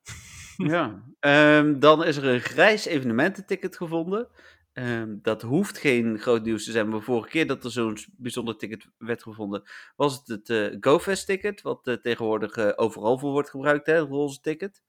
[0.56, 4.28] Ja, ehm, dan is er een grijs evenemententicket gevonden.
[4.72, 8.56] Ehm, dat hoeft geen groot nieuws te zijn, maar vorige keer dat er zo'n bijzonder
[8.56, 9.62] ticket werd gevonden,
[9.96, 13.94] was het het eh, GoFest ticket, wat eh, tegenwoordig eh, overal voor wordt gebruikt, hè,
[13.94, 14.82] het roze ticket.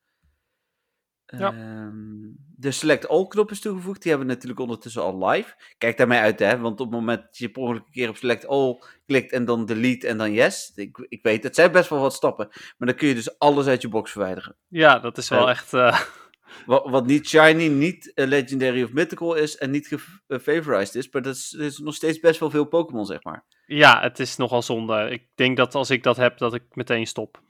[1.25, 1.53] Ja.
[1.53, 5.55] Ehm, de Select All knop is toegevoegd, die hebben we natuurlijk ondertussen al live.
[5.77, 8.17] Kijk daarmee uit, hè, want op het moment dat je per ongeluk een keer op
[8.17, 11.89] Select All klikt en dan Delete en dan Yes, ik, ik weet, het zijn best
[11.89, 14.55] wel wat stappen, maar dan kun je dus alles uit je box verwijderen.
[14.67, 15.71] Ja, dat is wel echt.
[16.59, 19.87] eh, Wat, wat niet shiny, niet eh, legendary of mythical is en niet
[20.27, 21.09] gefavorized is.
[21.11, 23.45] Maar dat is, is nog steeds best wel veel Pokémon, zeg maar.
[23.65, 25.09] ja, het is nogal zonde.
[25.09, 27.41] Ik denk dat als ik dat heb, dat ik meteen stop.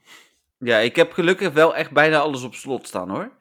[0.58, 3.32] Ja, ik heb gelukkig wel echt bijna alles op slot staan hoor.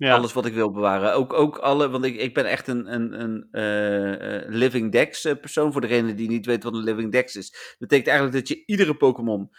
[0.00, 1.14] Ja, Alles wat ik wil bewaren.
[1.14, 5.24] Ook, ook alle, want ik, ik ben echt een, een, een eh, eh, Living Dex
[5.24, 5.72] eh, persoon.
[5.72, 7.50] Voor degene die niet weet wat een Living Dex is.
[7.50, 9.50] Dat betekent eigenlijk dat je iedere Pokémon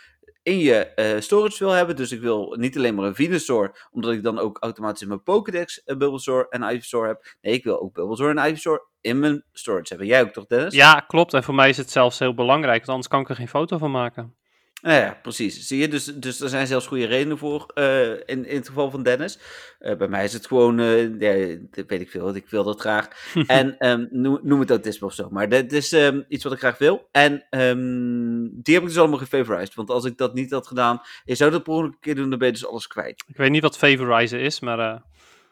[0.44, 1.96] in je eh, storage wil hebben.
[1.96, 5.24] Dus ik wil niet alleen maar een Venusaur, omdat ik dan ook automatisch in mijn
[5.24, 7.36] Pokédex een Bulbasaur en Ivysaur heb.
[7.42, 10.08] Nee, ik wil ook Bulbasaur en Ivysaur in mijn storage hebben.
[10.08, 10.74] Jij ook toch, Dennis?
[10.74, 11.34] ja, klopt.
[11.34, 13.78] En voor mij is het zelfs heel belangrijk, want anders kan ik er geen foto
[13.78, 14.36] van maken.
[14.82, 15.68] Ja, ja, precies.
[15.68, 18.92] Zie je, dus, dus er zijn zelfs goede redenen voor eh, in, in het geval
[18.92, 19.40] van Dennis.
[19.80, 22.80] Eh, bij mij is het gewoon, eh, ja, dat weet ik veel, ik wil dat
[22.80, 23.08] graag.
[23.48, 26.60] en ehm, noem, noem het autisme of zo, maar dat is ehm, iets wat ik
[26.60, 27.08] graag wil.
[27.12, 31.02] En ehm, die heb ik dus allemaal gefavorized, want als ik dat niet had gedaan,
[31.24, 33.24] je zou dat per ongeluk een keer doen, dan ben je dus alles kwijt.
[33.28, 35.04] Ik weet niet wat favorizen is, maar...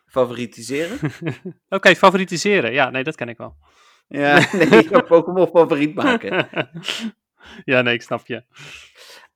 [0.05, 0.97] Favoritiseren?
[1.69, 2.71] Oké, favoritiseren.
[2.73, 3.55] Ja, nee, dat ken ik wel.
[4.07, 6.47] ja, nee, je Pokémon favoriet maken.
[7.65, 8.43] ja, nee, ik snap je.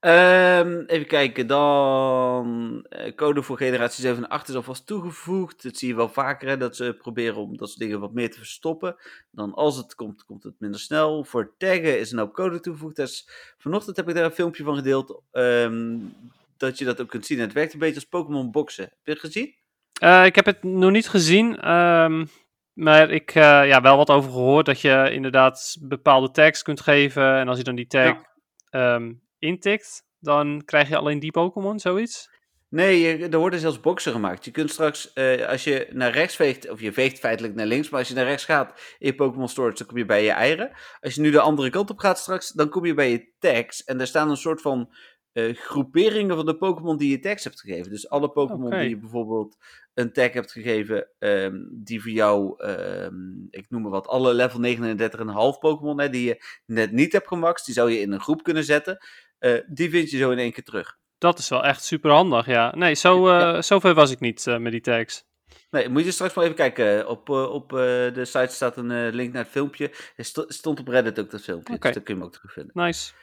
[0.04, 5.64] Ehm, even kijken, dan eh, code voor generatie 7 en 8 is alvast toegevoegd.
[5.64, 8.32] Dat zie je wel vaker, hè, dat ze proberen om dat soort dingen wat meer
[8.32, 8.96] te verstoppen.
[9.32, 11.24] Dan als het komt, komt het minder snel.
[11.24, 12.96] Voor taggen is een hoop code toegevoegd.
[12.96, 15.98] Dus vanochtend heb ik daar een filmpje van gedeeld, ehm,
[16.58, 17.40] dat je dat ook kunt zien.
[17.40, 18.84] Het werkt een beetje als Pokémon boxen.
[18.84, 19.56] Heb je het gezien?
[20.00, 22.26] Eh, ik heb het nog niet gezien, ehm,
[22.74, 27.36] maar ik uh, ja, wel wat over gehoord dat je inderdaad bepaalde tags kunt geven.
[27.36, 28.16] En als je dan die tag
[28.70, 28.96] ja.
[28.96, 32.32] um, intikt, dan krijg je alleen die Pokémon, zoiets?
[32.70, 34.46] Nee, er worden zelfs boxen gemaakt.
[34.46, 37.90] Je kunt straks, uh, als je naar rechts veegt, of je veegt feitelijk naar links,
[37.90, 40.32] maar als je naar rechts gaat in je Pokémon Storage, dan kom je bij je
[40.32, 40.72] eieren.
[41.00, 43.84] Als je nu de andere kant op gaat straks, dan kom je bij je tags.
[43.84, 44.90] En daar staan een soort van
[45.34, 47.92] uh, groeperingen van de Pokémon die je tags hebt gegeven.
[47.92, 48.80] Dus alle Pokémon okay.
[48.80, 49.58] die je bijvoorbeeld
[49.94, 54.60] een tag hebt gegeven, um, die voor jou, um, ik noem maar wat, alle level
[55.56, 58.64] 39,5 Pokémon die je net niet hebt gemaxt, die zou je in een groep kunnen
[58.64, 58.98] zetten.
[59.46, 60.98] Uh, die vind je zo in één keer terug.
[61.18, 62.76] Dat is wel echt super handig, ja.
[62.76, 63.62] Nee, zo, eh Ja.
[63.62, 65.26] zover was ik niet eh, met die tags.
[65.70, 67.08] Nee, moet je straks maar even kijken.
[67.08, 67.78] Op, eh, op eh,
[68.14, 69.92] de site staat een eh, link naar het filmpje.
[70.16, 71.82] Er sto- stond op Reddit ook dat filmpje, Oké.
[71.86, 72.72] dus daar kun je hem ook terugvinden.
[72.84, 73.14] Nice.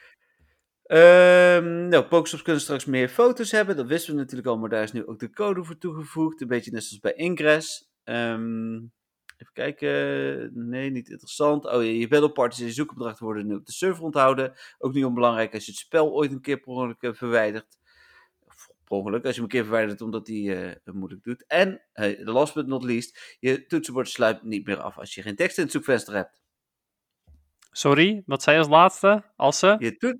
[0.83, 3.75] Ehm nou, Pokestops kunnen straks meer foto's hebben.
[3.75, 6.41] Dat wisten we natuurlijk al, maar daar is nu ook de code voor toegevoegd.
[6.41, 7.89] Een beetje net zoals bij Ingress.
[8.03, 8.79] Ehm,
[9.41, 10.69] even kijken.
[10.69, 11.65] Nee, niet interessant.
[11.65, 14.53] Oh ja, je battleparties en je zoekopdrachten worden nu op de server onthouden.
[14.77, 17.77] Ook niet onbelangrijk als je het spel ooit een keer per ongeluk eh, verwijdert.
[18.39, 20.37] Of per ongeluk, als je hem een keer verwijdert omdat hij
[20.83, 21.45] het moeilijk doet.
[21.47, 25.35] En, eh, last but not least, je toetsenbord sluit niet meer af als je geen
[25.35, 26.41] tekst in het zoekvenster hebt.
[27.71, 29.23] Sorry, wat zei je als laatste?
[29.35, 29.75] Als ze?
[29.79, 30.17] Je toet,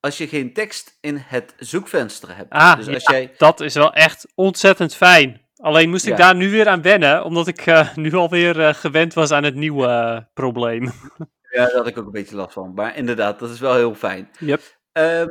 [0.00, 2.50] als je geen tekst in het zoekvenster hebt.
[2.50, 5.40] Ah, dus als ja, jij dat is wel echt ontzettend fijn.
[5.62, 6.16] Alleen moest ik Ja.
[6.16, 9.54] daar nu weer aan wennen, omdat ik eh, nu alweer eh gewend was aan het
[9.54, 10.90] nieuwe eh, probleem.
[11.52, 12.72] Ja, daar had ik ook een beetje last van.
[12.74, 14.30] Maar inderdaad, dat is wel heel fijn.
[14.38, 14.60] Yep.
[14.92, 15.28] Ehm,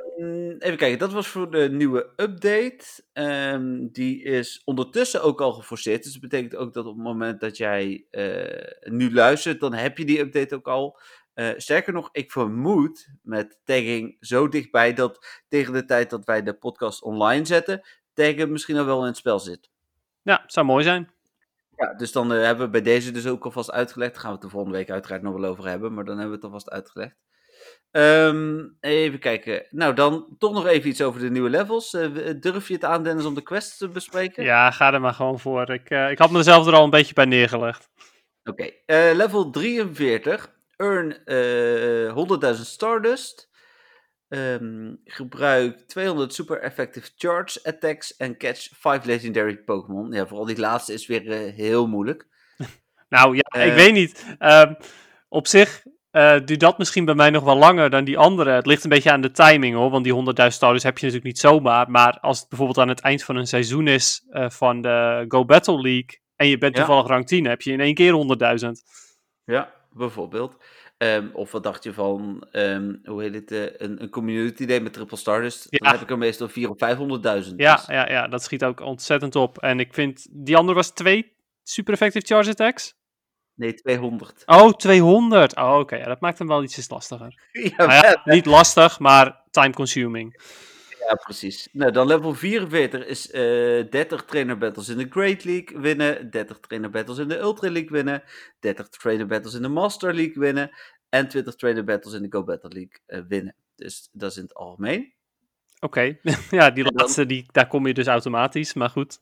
[0.59, 2.85] even kijken, dat was voor de nieuwe update.
[3.13, 6.03] Ehm, die is ondertussen ook al geforceerd.
[6.03, 8.05] Dus dat betekent ook dat op het moment dat jij
[8.81, 10.99] nu luistert, dan heb je die update ook al.
[11.57, 16.53] Sterker nog, ik vermoed met tagging zo dichtbij dat tegen de tijd dat wij de
[16.53, 17.81] podcast online zetten,
[18.13, 19.69] taggen misschien al wel in het spel zit.
[20.23, 21.11] Ja, zou mooi zijn.
[21.75, 24.11] Ja, dus dan eh, hebben we bij deze dus ook alvast uitgelegd.
[24.13, 26.29] Daar gaan we het de volgende week uiteraard nog wel over hebben, maar dan hebben
[26.29, 27.15] we het alvast uitgelegd.
[27.91, 29.65] Ehm, even kijken.
[29.69, 31.93] Nou, dan toch nog even iets over de nieuwe levels.
[31.93, 34.43] Eh, w- durf je het aan, Dennis, om de quest te bespreken?
[34.43, 35.69] Ja, ga er maar gewoon voor.
[35.69, 37.89] Ik, eh, ik had mezelf er al een beetje bij neergelegd.
[38.43, 40.51] Oké, eh, level 43.
[40.75, 43.49] Earn eh 100.000 Stardust.
[44.31, 50.11] Ehm, gebruik 200 super effective charge attacks en catch 5 legendary Pokémon.
[50.11, 52.27] Ja, vooral die laatste is weer eh, heel moeilijk.
[53.09, 53.75] Nou ja, ik Eh.
[53.75, 54.35] weet niet.
[54.39, 54.73] Ehm,
[55.29, 58.51] op zich eh, duurt dat misschien bij mij nog wel langer dan die andere.
[58.51, 61.33] Het ligt een beetje aan de timing hoor, want die 100.000 stars heb je natuurlijk
[61.33, 61.89] niet zomaar.
[61.89, 65.81] Maar als het bijvoorbeeld aan het eind van een seizoen is van de Go Battle
[65.81, 66.83] League en je bent Ja.
[66.83, 68.83] toevallig rank 10, heb je in één keer 100.000.
[69.45, 70.55] Ja, bijvoorbeeld.
[71.01, 74.79] Ehm, of wat dacht je van, ehm, hoe heet het, eh, een, een community day
[74.79, 75.19] met triple?
[75.23, 75.91] Dan Ja.
[75.91, 77.59] heb ik er meestal 4 of 500.000.
[77.59, 79.57] Ja, Dus- ja, ja, dat schiet ook ontzettend op.
[79.57, 81.33] En ik vind, die andere was twee
[81.63, 82.95] super effective charge attacks.
[83.55, 84.43] Nee, 200.
[84.45, 85.55] Oh, 200.
[85.55, 87.39] Oh, oké, ja, dat maakt hem wel ietsjes lastiger.
[87.77, 90.41] ja, Nou ja, niet lastig, maar time consuming.
[91.07, 91.67] Ja, precies.
[91.71, 96.59] Nou, dan level 44 is eh 30 trainer battles in de Great League winnen, 30
[96.59, 98.23] trainer battles in de Ultra League winnen,
[98.59, 100.71] 30 trainer battles in de Master League winnen
[101.09, 103.55] en 20 trainer battles in de Go Battle League eh, winnen.
[103.75, 105.13] Dus dat is in het algemeen.
[105.79, 106.17] Oké,
[106.49, 109.19] ja, die laatste, die, daar kom je dus automatisch, maar goed.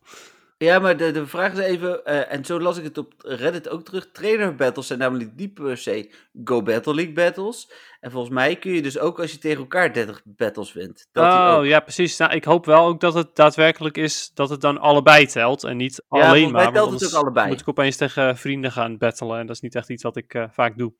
[0.65, 3.69] Ja, maar de, de vraag is even, eh, en zo las ik het op Reddit
[3.69, 4.11] ook terug.
[4.11, 7.71] Trainer battles zijn namelijk niet per se Go Battle League battles.
[7.99, 11.07] En volgens mij kun je dus ook als je tegen elkaar 30 battles wint.
[11.11, 11.65] Dat oh, ook.
[11.65, 12.17] ja, precies.
[12.17, 15.77] Nou, ik hoop wel ook dat het daadwerkelijk is dat het dan allebei telt en
[15.77, 16.63] niet alleen maar.
[16.63, 17.47] want telt het ook allebei.
[17.47, 20.33] moet ik opeens tegen vrienden gaan battlen en dat is niet echt iets wat ik
[20.33, 20.93] eh, vaak doe.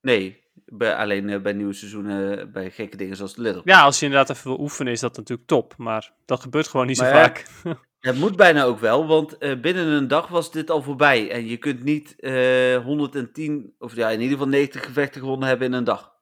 [0.00, 3.62] Nee, bij, alleen eh, bij nieuwe seizoenen, bij gekke dingen zoals de Little.
[3.64, 6.86] Ja, als je inderdaad even wil oefenen is dat natuurlijk top, maar dat gebeurt gewoon
[6.86, 7.46] niet zo Maar ja, vaak.
[8.06, 11.30] Het moet bijna ook wel, want eh, binnen een dag was dit al voorbij.
[11.30, 15.66] En je kunt niet eh 110, of ja, in ieder geval 90 gevechten gewonnen hebben
[15.66, 16.12] in een dag.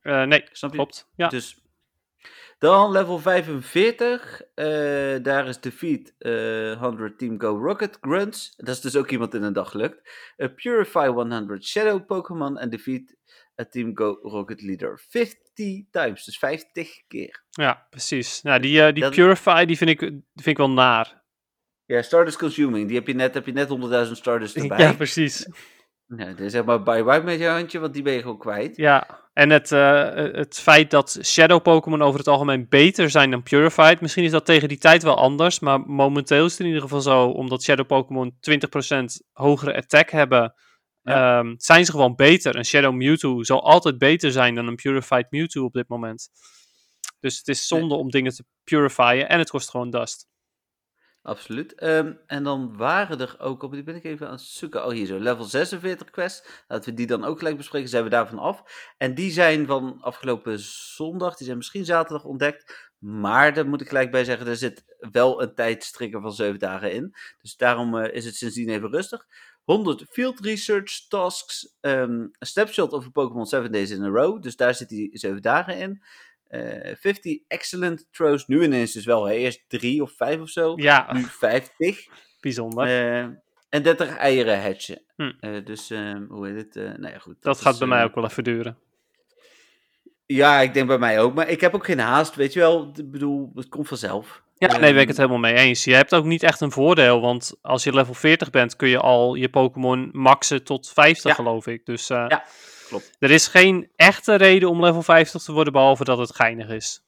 [0.00, 0.76] Eh, nee, Snap je?
[0.76, 1.10] klopt.
[1.16, 1.28] Ja.
[1.28, 1.60] Dus
[2.58, 4.42] dan level 45.
[4.54, 4.66] eh,
[5.22, 8.54] daar is Defeat eh 100 Team Go Rocket Grunts.
[8.56, 10.10] Dat is dus ook iemand in een dag gelukt.
[10.36, 12.58] Eh, Purify 100 Shadow Pokémon.
[12.58, 13.14] En Defeat
[13.60, 16.24] a Team Go Rocket Leader 50 times.
[16.24, 17.44] Dus 50 keer.
[17.50, 18.42] Ja, precies.
[18.42, 21.22] Nou, die, eh, die Dat- Purify, die vind ik, die vind ik wel naar.
[21.84, 22.86] Ja, Stardust Consuming.
[22.86, 24.78] Die heb je net, heb je net 100.000 Stardust erbij.
[24.78, 25.46] Ja, precies.
[26.16, 28.76] Ja, dus zeg maar bye-bye met je handje, want die ben je gewoon kwijt.
[28.76, 33.42] Ja, en het, eh, het feit dat Shadow Pokémon over het algemeen beter zijn dan
[33.42, 36.82] Purified, misschien is dat tegen die tijd wel anders, maar momenteel is het in ieder
[36.82, 40.54] geval zo, omdat Shadow Pokémon 20% hogere attack hebben,
[41.12, 42.56] ehm, zijn ze gewoon beter.
[42.56, 46.28] Een Shadow Mewtwo zal altijd beter zijn dan een Purified Mewtwo op dit moment.
[47.20, 50.28] Dus het is zonde om dingen te purifyen en het kost gewoon dust.
[51.22, 51.74] Absoluut.
[51.74, 54.84] Ehm, en dan waren er ook op, die ben ik even aan het zoeken.
[54.84, 56.64] Oh, hier zo, level 46 quest.
[56.68, 58.62] Laten we die dan ook gelijk bespreken, zijn we daarvan af.
[58.98, 60.58] En die zijn van afgelopen
[60.96, 62.90] zondag, die zijn misschien zaterdag ontdekt.
[62.98, 66.92] Maar daar moet ik gelijk bij zeggen, er zit wel een tijdstrigger van 7 dagen
[66.92, 67.14] in.
[67.40, 69.26] Dus daarom eh, is het sindsdien even rustig.
[69.70, 71.76] 100 field research tasks.
[71.80, 74.42] ehm, een snapshot over Pokémon 7 days in a row.
[74.42, 76.02] Dus daar zit die 7 dagen in.
[76.48, 78.46] Eh 50 excellent throws.
[78.46, 79.24] Nu ineens dus wel.
[79.24, 79.34] Hè?
[79.34, 80.72] Eerst 3 of 5 of zo.
[80.76, 82.06] Ja, Nu 50.
[82.40, 82.86] bijzonder.
[82.86, 83.28] Eh,
[83.68, 85.02] en 30 eieren hatchen.
[85.16, 85.32] Hm.
[85.40, 86.98] Eh, dus, ehm, hoe heet het?
[86.98, 87.36] Nou ja, goed.
[87.40, 88.78] dat gaat bij mij ook wel even duren.
[90.26, 91.34] Ja, ik denk bij mij ook.
[91.34, 92.92] Maar ik heb ook geen haast, weet je wel.
[92.96, 94.42] Ik bedoel, het komt vanzelf.
[94.60, 95.84] Ja, nee, ben ik Ehm, het helemaal mee eens.
[95.84, 98.98] Je hebt ook niet echt een voordeel, want als je level 40 bent, kun je
[98.98, 101.34] al je Pokémon maxen tot 50, Ja.
[101.34, 101.86] geloof ik.
[101.86, 102.44] Dus eh, Ja,
[102.88, 103.16] klopt.
[103.18, 107.02] er is geen echte reden om level 50 te worden, behalve dat het geinig is.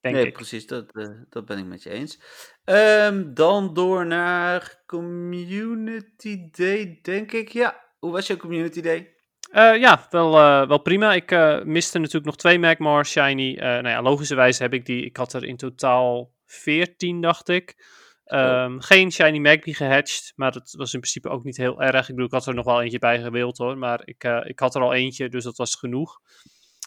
[0.00, 0.32] Denk nee, ik.
[0.32, 2.20] precies, dat, eh, dat ben ik met je eens.
[2.64, 7.48] Ehm, dan door naar Community Day, denk ik.
[7.48, 9.14] Ja, hoe was jouw Community Day?
[9.50, 10.32] Eh, ja, wel,
[10.68, 11.12] wel prima.
[11.14, 11.30] Ik
[11.64, 13.54] miste natuurlijk nog twee Magmar Shiny.
[13.54, 15.04] Nou ja, logischerwijs heb ik die.
[15.04, 17.84] Ik had er in totaal 14, dacht ik.
[18.24, 22.00] Ehm, Geen Shiny Magby gehatcht, maar dat was in principe ook niet heel erg.
[22.00, 24.58] Ik bedoel, ik had er nog wel eentje bij gewild hoor, maar ik, eh, ik
[24.58, 26.20] had er al eentje, dus dat was genoeg.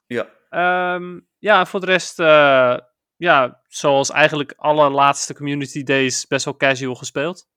[0.08, 2.78] Ja, Ehm, ja, voor de rest, eh,
[3.16, 7.48] ja, zoals eigenlijk alle laatste Community Days, best wel casual gespeeld.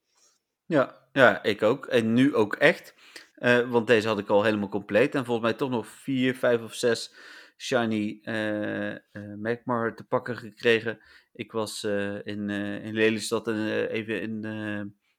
[0.67, 1.87] ja, ja, ik ook.
[1.87, 2.95] En nu ook echt.
[3.35, 5.15] Eh, want deze had ik al helemaal compleet.
[5.15, 7.15] En volgens mij toch nog vier, vijf of zes
[7.63, 10.99] shiny eh eh, Magmar te pakken gekregen.
[11.33, 14.45] Ik was eh, in, in Lelystad en even in,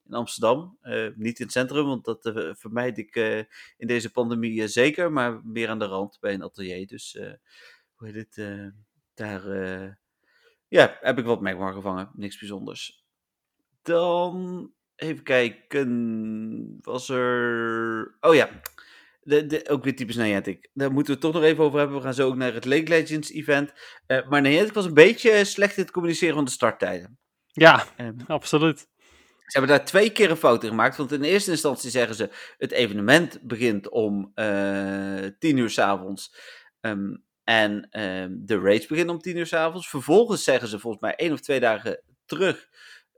[0.05, 0.77] in Amsterdam.
[1.15, 3.15] Niet in het centrum, want dat vermijd ik
[3.77, 5.11] in deze pandemie zeker.
[5.11, 6.87] Maar meer aan de rand bij een atelier.
[6.87, 7.19] Dus
[7.95, 8.71] hoe heet het?
[9.13, 9.41] daar
[10.67, 12.09] ja, heb ik wat Magmar gevangen.
[12.13, 13.05] Niks bijzonders.
[13.81, 16.79] Dan even kijken.
[16.81, 18.17] Was er.
[18.19, 18.61] Oh ja.
[19.23, 20.69] De, de, ook weer typisch Niantic.
[20.73, 21.97] Daar moeten we het toch nog even over hebben.
[21.97, 23.73] We gaan zo ook naar het Lake Legends event.
[24.05, 27.17] Eh, maar Niantic was een beetje slecht in het communiceren van de starttijden.
[27.47, 28.79] Ja, Ehm, absoluut.
[29.45, 30.97] ze hebben daar twee keer een fout in gemaakt.
[30.97, 36.35] Want in eerste instantie zeggen ze: het evenement begint om eh 10 uur s'avonds.
[36.81, 39.89] avonds en ehm, de race begint om 10 uur s'avonds.
[39.89, 42.67] Vervolgens zeggen ze volgens mij één of twee dagen terug.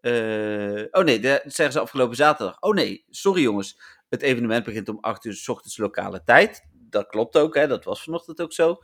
[0.01, 2.59] eh, oh nee, dat zeggen ze afgelopen zaterdag.
[2.59, 3.79] Oh nee, sorry jongens.
[4.09, 6.67] Het evenement begint om 8 uur s ochtends lokale tijd.
[6.73, 7.67] Dat klopt ook, hè?
[7.67, 8.77] dat was vanochtend ook zo.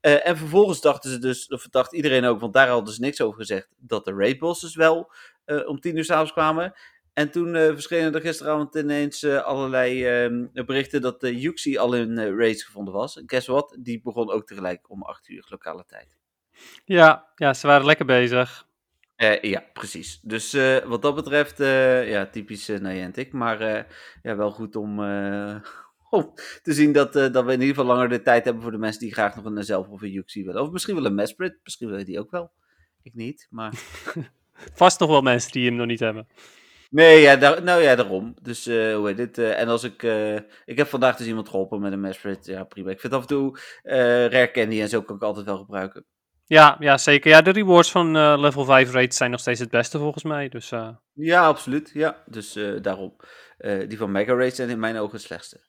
[0.00, 3.20] Eh, en vervolgens dachten ze dus, of dacht iedereen ook, want daar hadden ze niks
[3.20, 5.12] over gezegd, dat de raid bosses wel
[5.44, 6.74] eh, om 10 uur s'avonds kwamen.
[7.18, 12.36] En toen eh, verschenen er gisteravond ineens allerlei eh, berichten dat de Yuxi al in
[12.36, 13.16] raids gevonden was.
[13.16, 13.76] En guess what?
[13.80, 16.16] Die begon ook tegelijk om 8 uur lokale tijd.
[16.84, 18.67] Ja, ja, ze waren lekker bezig.
[19.18, 20.20] Eh, ja, precies.
[20.22, 23.32] Dus eh, wat dat betreft, eh, ja, typisch uh, Niantic.
[23.32, 23.84] Maar eh,
[24.22, 25.56] ja, wel goed om, eh,
[26.10, 28.72] om te zien dat, eh, dat we in ieder geval langer de tijd hebben voor
[28.72, 30.62] de mensen die graag nog een zelf of een Yuxi willen.
[30.62, 31.58] Of misschien wel een Mesprit.
[31.62, 32.50] Misschien willen die ook wel.
[33.02, 33.72] Ik niet, maar...
[34.74, 36.28] Vast nog wel mensen die hem nog niet hebben.
[36.90, 38.34] Nee, ja, daar, nou ja, daarom.
[38.42, 39.38] Dus eh, hoe heet dit?
[39.38, 40.02] eh, en als ik...
[40.02, 42.46] eh, ik heb vandaag dus iemand geholpen met een Mesprit.
[42.46, 42.90] Ja, prima.
[42.90, 46.04] Ik vind af en toe eh rare candy en zo kan ik altijd wel gebruiken.
[46.48, 47.30] Ja, ja, zeker.
[47.30, 50.48] Ja, de rewards van eh, level 5 raids zijn nog steeds het beste volgens mij.
[50.48, 51.90] Dus eh, Ja, absoluut.
[51.94, 53.16] Ja, dus eh, daarom.
[53.88, 55.60] Die van Mega Raid zijn in mijn ogen het slechtste.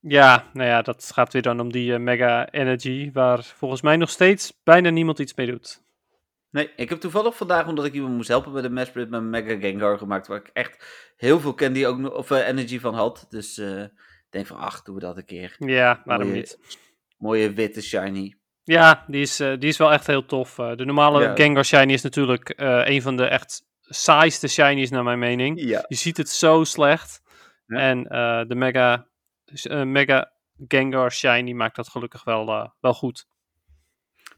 [0.00, 4.10] ja, nou ja, dat gaat weer dan om die Mega Energy, waar volgens mij nog
[4.10, 5.82] steeds bijna niemand iets mee doet.
[6.50, 9.30] Nee, ik heb toevallig vandaag, omdat ik iemand moest helpen met een Mesprit, met een
[9.30, 13.26] Mega Gengar gemaakt, waar ik echt heel veel candy ook nog, of energy van had.
[13.28, 13.90] Dus ik
[14.30, 15.56] denk van, ach, doen we dat een keer.
[15.58, 16.58] Ja, waarom Mooie- niet?
[17.18, 18.34] Mooie witte shiny.
[18.66, 20.58] Ja, die is, eh, die is wel echt heel tof.
[20.58, 21.34] Eh, de normale Ja.
[21.34, 25.60] Gengar Shiny is natuurlijk eh, een van de echt saaiste shinies naar mijn mening.
[25.60, 25.84] Ja.
[25.88, 27.22] Je ziet het zo slecht.
[27.66, 27.78] Ja.
[27.78, 28.02] En
[28.48, 29.06] de Mega,
[29.84, 30.32] Mega
[30.68, 33.26] Gengar Shiny maakt dat gelukkig wel, wel goed.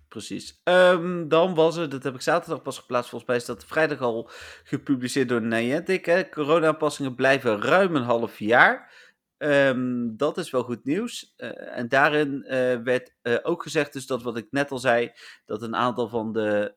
[0.08, 0.60] Precies.
[0.64, 4.00] Ehm, dan was er, dat heb ik zaterdag pas geplaatst, volgens mij is dat vrijdag
[4.00, 4.30] al
[4.64, 6.04] gepubliceerd door Niantic.
[6.04, 6.28] Hè?
[6.28, 8.92] Corona-aanpassingen blijven ruim een half jaar.
[9.38, 11.34] Ehm, dat is wel goed nieuws.
[11.36, 15.12] Eh, en daarin eh, werd eh, ook gezegd, dus dat wat ik net al zei,
[15.46, 16.74] dat een aantal van de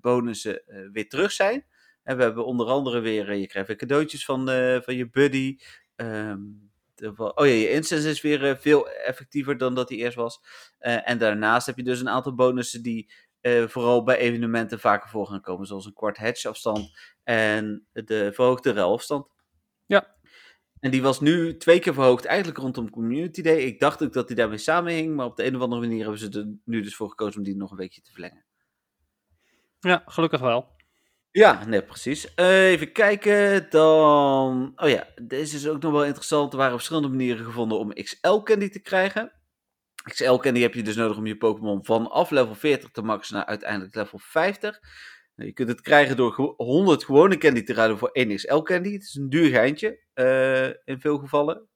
[0.00, 0.62] bonussen
[0.92, 1.66] weer terug zijn.
[2.02, 4.46] En we hebben onder andere weer, je krijgt weer cadeautjes van,
[4.82, 5.58] van je buddy.
[5.96, 6.40] Ehm,
[7.16, 10.40] oh ja, je instance is weer veel effectiever dan dat die eerst was.
[10.78, 13.10] En daarnaast heb je dus een aantal bonussen die
[13.66, 15.66] vooral bij evenementen vaker voor gaan komen.
[15.66, 16.90] Zoals een kwart hedge afstand
[17.24, 19.28] en de verhoogde ruilafstand.
[19.86, 20.14] Ja.
[20.82, 23.56] En die was nu twee keer verhoogd, eigenlijk rondom Community Day.
[23.56, 26.18] Ik dacht ook dat die daarmee samenhing, maar op de een of andere manier hebben
[26.18, 28.44] ze er nu dus voor gekozen om die nog een weekje te verlengen.
[29.80, 30.76] Ja, gelukkig wel.
[31.30, 32.34] Ja, nee, precies.
[32.34, 34.72] Eh, even kijken, dan...
[34.76, 36.52] Oh ja, deze is ook nog wel interessant.
[36.52, 39.32] Er waren verschillende manieren gevonden om XL-candy te krijgen.
[40.04, 43.94] XL-candy heb je dus nodig om je Pokémon vanaf level 40 te maxen naar uiteindelijk
[43.94, 44.80] level 50.
[45.34, 48.92] Nou, je kunt het krijgen door gewo- 100 gewone candy te ruilen voor 1 XL-candy.
[48.92, 51.68] Het is een duur geintje, eh, in veel gevallen.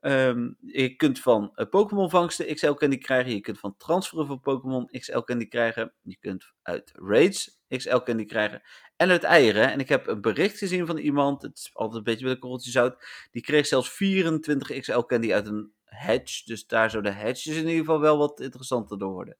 [0.00, 3.32] Ehm, je kunt van eh, Pokémon vangsten XL candy krijgen.
[3.32, 5.94] Je kunt van transferen van Pokémon XL candy krijgen.
[6.02, 8.62] Je kunt uit raids XL candy krijgen.
[8.96, 9.72] En uit eieren.
[9.72, 11.42] En ik heb een bericht gezien van iemand.
[11.42, 13.06] Het is altijd een beetje met een korreltje zout.
[13.30, 16.42] Die kreeg zelfs 24 XL candy uit een hedge.
[16.44, 19.36] Dus daar zouden hedges in ieder geval wel wat interessanter door worden.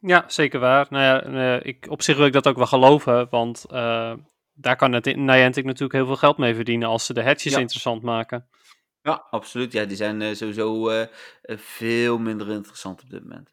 [0.00, 0.86] Ja, zeker waar.
[0.90, 4.12] Nou ja, eh, ik, op zich wil ik dat ook wel geloven, want eh,
[4.52, 7.58] daar kan het Niantic natuurlijk heel veel geld mee verdienen als ze de hatches Ja.
[7.58, 8.48] interessant maken.
[9.02, 9.72] Ja, absoluut.
[9.72, 10.90] Ja, die zijn eh, sowieso
[11.42, 13.50] veel minder interessant op dit moment.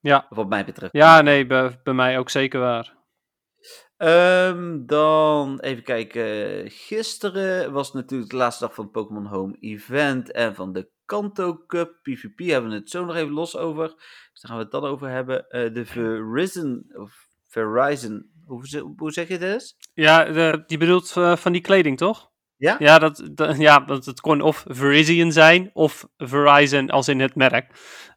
[0.00, 0.26] Ja.
[0.28, 0.92] Wat mij betreft.
[0.92, 2.96] Ja, nee, bij, bij mij ook zeker waar.
[3.96, 6.70] Ehm, dan even kijken.
[6.70, 11.64] Gisteren was natuurlijk de laatste dag van het Pokémon Home Event en van de Kanto
[11.66, 11.92] Cup.
[12.02, 13.86] PvP hebben we het zo nog even los over.
[14.32, 15.48] Dus daar gaan we het dan over hebben.
[15.50, 17.12] Eh, de Verizon, of
[17.48, 19.76] Verizon, hoe, ze- hoe zeg je dit?
[19.94, 22.30] Ja, de, die bedoelt eh, van die kleding, toch?
[22.56, 22.76] Ja?
[22.78, 27.34] Ja, dat, dat- ja, dat het kon of Verizon zijn of Verizon als in het
[27.34, 27.70] merk.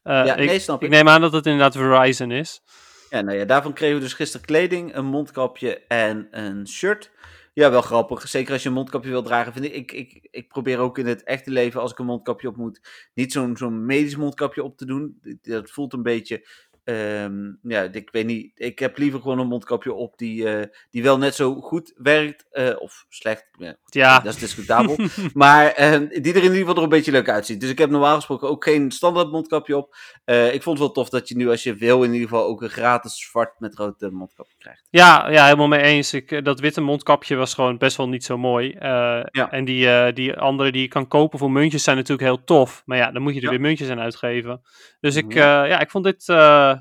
[0.04, 0.90] Eh, Ja, ik, nee, snap ik ik.
[0.94, 2.62] neem aan dat het inderdaad Verizon is.
[3.10, 7.12] Ja, nou ja, daarvan kregen we dus gisteren kleding, een mondkapje en een shirt.
[7.54, 8.28] Ja, wel grappig.
[8.28, 9.54] Zeker als je een mondkapje wil dragen.
[9.54, 12.56] Vind ik, ik, ik, probeer ook in het echte leven, als ik een mondkapje op
[12.56, 15.22] moet, niet zo'n zo'n medisch mondkapje op te doen.
[15.42, 16.48] Dat voelt een beetje.
[16.84, 18.52] Ehm, ja, ik weet niet.
[18.56, 22.46] Ik heb liever gewoon een mondkapje op die, eh, die wel net zo goed werkt.
[22.52, 23.46] eh, of slecht.
[23.58, 24.96] Ja, Ja, dat is discutabel.
[25.34, 27.62] maar eh, die er in ieder geval er een beetje leuk uitziet.
[27.62, 29.96] Dus ik heb normaal gesproken ook geen standaard mondkapje op.
[30.26, 32.62] Ik vond het wel tof dat je nu, als je wil, in ieder geval ook
[32.62, 34.88] een gratis zwart met rood eh, mondkapje krijgt.
[34.90, 36.14] Ja, ja, helemaal mee eens.
[36.14, 38.76] Ik, dat witte mondkapje was gewoon best wel niet zo mooi.
[38.80, 39.52] Ja.
[39.52, 42.82] En die, die andere die je kan kopen voor muntjes zijn natuurlijk heel tof.
[42.86, 43.50] Maar ja, dan moet je er Ja.
[43.52, 44.62] weer muntjes aan uitgeven.
[45.00, 45.80] Dus ik, Ja.
[45.80, 46.24] ik vond dit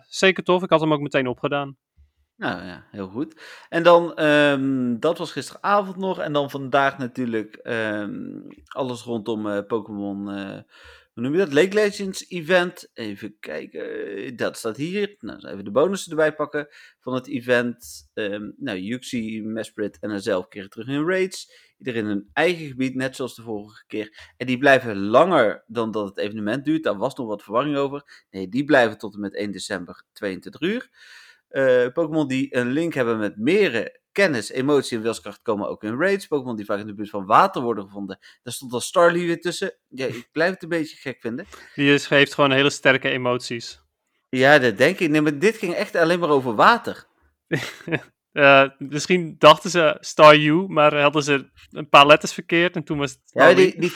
[0.08, 0.62] zeker tof.
[0.62, 1.76] Ik had hem ook meteen opgedaan.
[2.36, 3.42] Nou ja, heel goed.
[3.68, 6.18] En dan, ehm, dat was gisteravond nog.
[6.18, 10.28] En dan vandaag natuurlijk ehm, alles rondom eh, Pokémon.
[11.12, 11.52] Hoe noem je dat?
[11.52, 12.90] Lake Legends event.
[12.94, 14.36] Even kijken.
[14.36, 15.16] Dat staat hier.
[15.18, 16.68] Nou, even de bonussen erbij pakken
[17.00, 18.10] van het event.
[18.14, 21.68] Ehm nou, Yuxi, Mesprit en zelf keren terug in raids.
[21.78, 24.32] Iedereen in hun eigen gebied, net zoals de vorige keer.
[24.36, 26.82] En die blijven langer dan dat het evenement duurt.
[26.82, 28.24] Daar was nog wat verwarring over.
[28.30, 30.90] Nee, die blijven tot en met 1 december 22 uur.
[31.48, 35.98] Eh, Pokémon die een link hebben met meren, kennis, emotie en wilskracht komen ook in
[35.98, 36.26] raids.
[36.26, 38.18] Pokémon die vaak in de buurt van water worden gevonden.
[38.42, 39.74] Daar stond al Starly weer tussen.
[39.88, 41.46] Ja, ik blijf het een beetje gek vinden.
[41.74, 43.80] Die is, heeft gewoon hele sterke emoties.
[44.28, 45.10] Ja, dat denk ik.
[45.10, 47.06] Nee, maar dit ging echt alleen maar over water.
[48.32, 52.98] Eh, misschien dachten ze Star U, maar hadden ze een paar letters verkeerd en toen
[52.98, 53.20] was het.
[53.24, 53.92] Ja, die, die,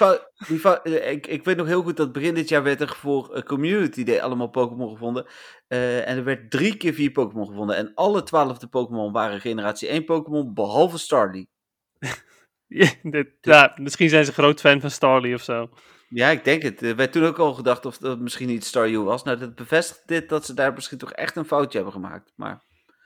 [0.49, 3.45] die eh, ik, ik weet nog heel goed dat begin dit jaar werd er voor
[3.45, 5.26] Community Day allemaal Pokémon gevonden.
[5.66, 7.76] Eh, en er werd drie keer vier Pokémon gevonden.
[7.76, 11.47] En alle twaalfde Pokémon waren generatie 1 Pokémon, behalve Starly.
[12.66, 15.68] Ja, dit- ja, misschien zijn ze groot fan van Starly of zo.
[16.09, 16.82] Ja, ik denk het.
[16.82, 19.22] Er werd toen ook al gedacht of dat misschien niet Star U was.
[19.22, 22.32] Nou, dat bevestigt dit dat ze daar misschien toch echt een foutje hebben gemaakt.
[22.37, 22.62] Maar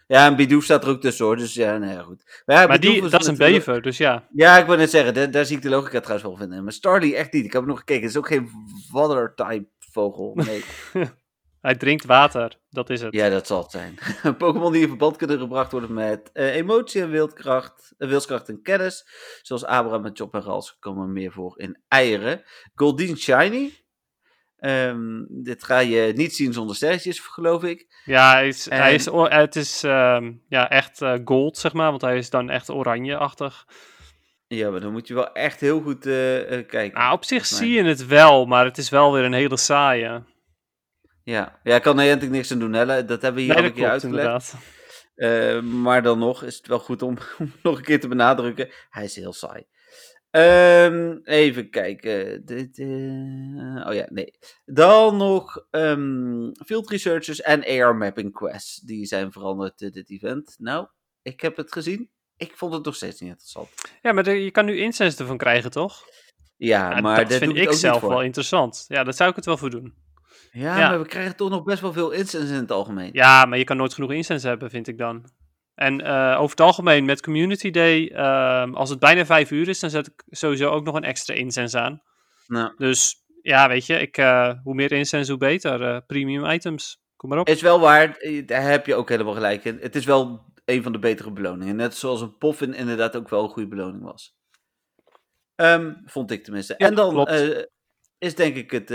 [0.09, 1.37] ja, en Bidoof staat er ook tussen hoor.
[1.37, 2.43] Dus ja, nee, goed.
[2.47, 4.27] Maar, ja, Maar Bidoof die, dat is een natuurlijk- bever, dus ja.
[4.33, 6.65] Ja, ik wou net zeggen, daar, daar zie ik de logica trouwens wel vinden.
[6.65, 7.45] Maar Starly echt niet.
[7.45, 8.03] Ik heb nog gekeken.
[8.03, 8.51] Het is ook geen
[8.93, 10.33] water-type vogel.
[10.47, 10.63] Nee.
[11.61, 13.15] Hij drinkt water, dat is het.
[13.15, 13.99] ja, dat zal het zijn.
[14.39, 18.63] Pokémon die in verband kunnen gebracht worden met eh, emotie en wildkracht, eh, wilskracht en
[18.63, 19.07] kennis.
[19.43, 22.43] Zoals Abraham met Chop en Rals komen meer voor in eieren.
[22.75, 23.73] Goldeen Shiny.
[24.59, 27.87] Ehm, dit ga je niet zien zonder sterretjes, geloof ik.
[28.05, 32.03] Ja, hij is, hij is, het is ehm, ja, echt eh, gold, zeg maar, want
[32.03, 33.67] hij is dan echt oranje-achtig.
[34.47, 36.99] Ja, maar dan moet je wel echt heel goed eh, eh, kijken.
[36.99, 40.23] Nou, op zich zie je het wel, maar het is wel weer een hele saaie.
[41.23, 43.05] Ja, ja ik kan er eigenlijk niks aan doen, Helle.
[43.05, 44.55] Dat hebben we hier Nee, al een keer uitgelegd.
[45.63, 48.69] maar dan nog is het wel goed om, om nog een keer te benadrukken.
[48.91, 49.67] Hij is heel saai.
[50.31, 52.45] Ehm, even kijken.
[52.47, 54.39] Dit, eh, oh ja, nee.
[54.65, 58.77] Dan nog ehm, field researchers en AR mapping quests.
[58.81, 60.55] Die zijn veranderd in dit event.
[60.59, 60.87] Nou,
[61.23, 62.11] ik heb het gezien.
[62.37, 63.69] Ik vond het nog steeds niet interessant.
[64.03, 66.03] Ja, maar de- je kan nu incense ervan krijgen, toch?
[66.57, 68.85] Ja, Ja, maar dat vind ik zelf wel interessant.
[68.89, 69.95] Ja, daar zou ik het wel voor doen.
[70.51, 70.89] Ja, Ja.
[70.89, 73.11] maar we krijgen toch nog best wel veel instances in het algemeen.
[73.13, 75.25] Ja, maar je kan nooit genoeg incense hebben, vind ik dan.
[75.79, 79.81] En eh, over het algemeen met Community Day, ehm, als het bijna vijf uur is,
[79.81, 82.03] dan zet ik sowieso ook nog een extra incense aan.
[82.47, 85.83] Nou, Dus ja, weet je, ik, eh, hoe meer incense, hoe beter.
[85.83, 87.49] Eh, premium items, kom maar op.
[87.49, 89.79] is wel waar, daar heb je ook helemaal gelijk in.
[89.81, 91.77] Het is wel een van de betere beloningen.
[91.77, 94.37] Net zoals een poffin inderdaad ook wel een goede beloning was.
[95.55, 96.75] Ehm, vond ik tenminste.
[96.79, 97.29] Ja, en dan
[98.19, 98.89] is denk ik het,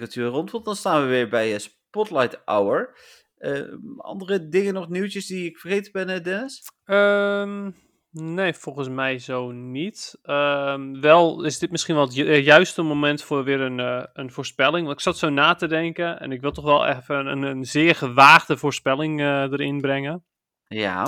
[0.00, 0.50] het weer rond.
[0.50, 2.94] Want dan staan we weer bij Spotlight Hour.
[3.40, 3.62] Eh,
[3.96, 6.62] andere dingen, nog nieuwtjes die ik vergeten ben, eh, Dennis?
[6.84, 7.70] Ehm,
[8.10, 10.18] nee, volgens mij zo niet.
[10.22, 14.04] Ehm, wel is dit misschien wel het ju- eh, juiste moment voor weer een, eh,
[14.12, 14.86] een voorspelling.
[14.86, 17.64] Want ik zat zo na te denken en ik wil toch wel even een, een
[17.64, 20.24] zeer gewaagde voorspelling erin brengen.
[20.66, 21.06] Ja.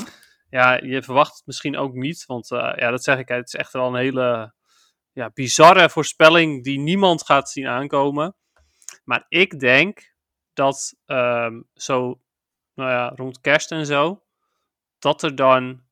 [0.50, 3.72] Ja, je verwacht het misschien ook niet, want ja, dat zeg ik, het is echt
[3.72, 4.54] wel een hele
[5.12, 8.36] ja, bizarre voorspelling die niemand gaat zien aankomen.
[9.04, 10.11] Maar ik denk
[10.52, 12.20] dat ehm, zo
[12.74, 14.22] nou ja, rond kerst en zo,
[14.98, 15.82] dat er dan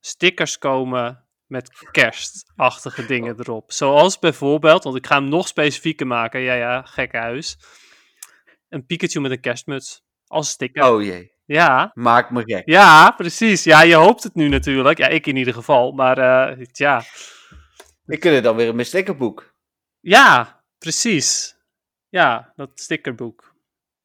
[0.00, 3.72] stickers komen met kerstachtige dingen erop.
[3.72, 7.58] Zoals bijvoorbeeld, want ik ga hem nog specifieker maken, ja ja, gekke huis,
[8.68, 10.92] een Pikachu met een kerstmuts als sticker.
[10.92, 12.62] Oh jee, Ja, maak me gek.
[12.68, 13.64] ja, precies.
[13.64, 14.98] Ja, je hoopt het nu natuurlijk.
[14.98, 15.92] Ja, ik in ieder geval.
[15.92, 16.18] Maar
[16.72, 17.02] ja,
[18.06, 19.54] Ik kunnen dan weer een stickerboek.
[20.00, 21.56] ja, precies.
[22.08, 23.47] Ja, dat stickerboek.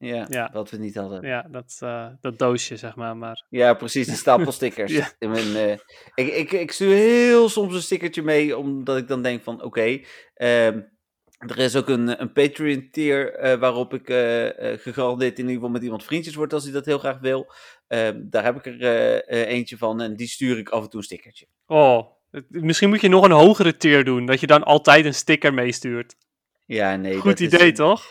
[0.06, 0.50] Ja, Ja.
[0.54, 1.28] wat we niet hadden.
[1.28, 3.18] Ja, dat, eh, dat doosje, zeg maar.
[3.18, 4.92] maar Ja, precies, die stapel stickers.
[4.92, 5.12] Ja.
[5.20, 5.72] In mijn, eh,
[6.16, 10.00] ik, ik, ik stuur heel soms een stickertje mee, omdat ik dan denk van, oké,
[10.34, 10.82] ehm,
[11.38, 14.06] er is ook een, een Patreon-tier eh, waarop ik
[14.82, 17.52] gegarandeerd in ieder geval met iemand vriendjes word als hij dat heel graag wil.
[17.88, 21.06] Ehm, daar heb ik er eentje van en die stuur ik af en toe een
[21.06, 21.46] stickertje.
[21.68, 22.08] Oh,
[22.48, 24.26] misschien moet je nog een hogere tier doen.
[24.26, 26.16] Dat je dan altijd een sticker meestuurt.
[26.66, 27.18] Ja, nee.
[27.18, 28.04] Goed is- idee, toch?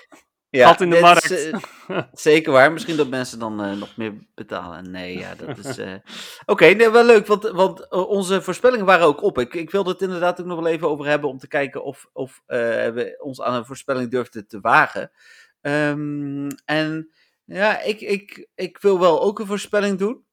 [0.52, 1.30] Ja, Gat in de markt.
[1.30, 1.58] is, eh,
[2.12, 2.72] zeker waar.
[2.72, 4.90] Misschien dat mensen dan eh, nog meer betalen.
[4.90, 5.78] Nee, ja, dat is...
[5.78, 5.94] eh,
[6.46, 9.38] Oké, nee, wel leuk, want, want onze voorspellingen waren ook op.
[9.38, 12.08] Ik, ik wilde het inderdaad ook nog wel even over hebben om te kijken of,
[12.12, 15.10] of we ons aan een voorspelling durfden te wagen.
[15.60, 17.10] Ehm, en
[17.44, 20.24] ja, ik, ik, ik wil wel ook een voorspelling doen.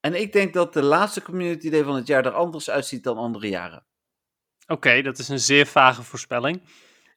[0.00, 3.16] En ik denk dat de laatste Community Day van het jaar er anders uitziet dan
[3.16, 3.84] andere jaren.
[4.66, 6.62] Oké, dat is een zeer vage voorspelling.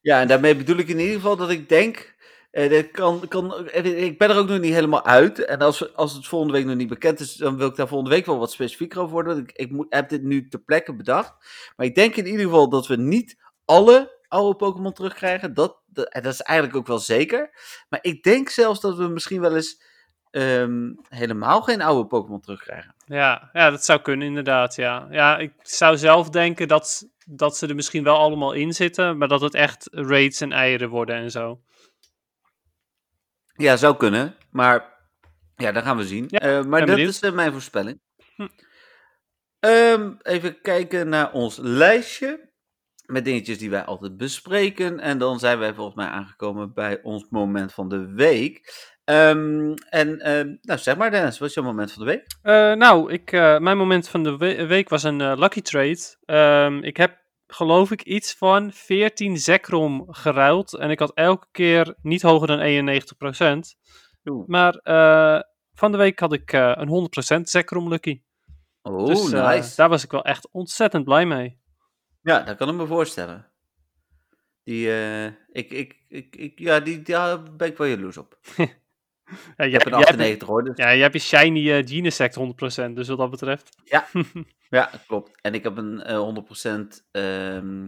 [0.01, 2.13] Ja, en daarmee bedoel ik in ieder geval dat ik denk.
[2.53, 5.45] Eh, dat kan, kan, ik ben er ook nog niet helemaal uit.
[5.45, 8.15] En als, als het volgende week nog niet bekend is, dan wil ik daar volgende
[8.15, 9.37] week wel wat specifieker over worden.
[9.37, 11.33] Ik, ik moet, heb dit nu ter plekke bedacht.
[11.75, 15.53] Maar ik denk in ieder geval dat we niet alle oude Pokémon terugkrijgen.
[15.53, 17.49] Dat, dat, dat is eigenlijk ook wel zeker.
[17.89, 19.81] Maar ik denk zelfs dat we misschien wel eens
[20.31, 22.95] ehm, helemaal geen oude Pokémon terugkrijgen.
[23.05, 25.07] Ja, ja, dat zou kunnen inderdaad, ja.
[25.11, 29.27] Ja, ik zou zelf denken dat, dat ze er misschien wel allemaal in zitten, maar
[29.27, 31.59] dat het echt raids en eieren worden en zo.
[33.53, 34.35] Ja, zou kunnen.
[34.51, 34.91] Maar
[35.55, 36.25] ja, dat gaan we zien.
[36.27, 37.09] Ja, Eh, maar dat benieuwd.
[37.09, 37.99] is eh, mijn voorspelling.
[38.35, 38.47] Hm.
[39.59, 42.51] Ehm, even kijken naar ons lijstje.
[43.05, 44.99] Met dingetjes die wij altijd bespreken.
[44.99, 48.73] En dan zijn wij volgens mij aangekomen bij ons moment van de week.
[49.03, 52.25] Ehm, en ehm, nou, zeg maar Dennis, wat is jouw moment van de week?
[52.41, 56.81] Eh, nou, ik, mijn moment van de we- week was een lucky trade.
[56.81, 60.73] Ik heb, geloof ik, iets van 14 Zekrom geruild.
[60.73, 62.59] En ik had elke keer niet hoger dan
[63.75, 63.79] 91%.
[64.25, 64.47] Oeh.
[64.47, 65.41] Maar eh,
[65.73, 68.21] van de week had ik eh, een 100% Zekrom lucky.
[68.81, 69.75] Oh, dus eh, nice.
[69.75, 71.61] daar was ik wel echt ontzettend blij mee.
[72.21, 73.51] Ja, dat kan ik me voorstellen.
[74.63, 74.87] Die,
[75.51, 78.39] ik, ik, ik, ik, ja, die, daar ben ik wel jaloers op.
[79.25, 81.71] Ja, Ik jij, heb een jij hebt- 98 hoor, dus ja, jij hebt je shiny
[81.71, 83.69] eh Genesect 100%, dus wat dat betreft.
[84.69, 85.31] Ja, klopt.
[85.41, 87.87] En ik heb een eh 100%, ehm,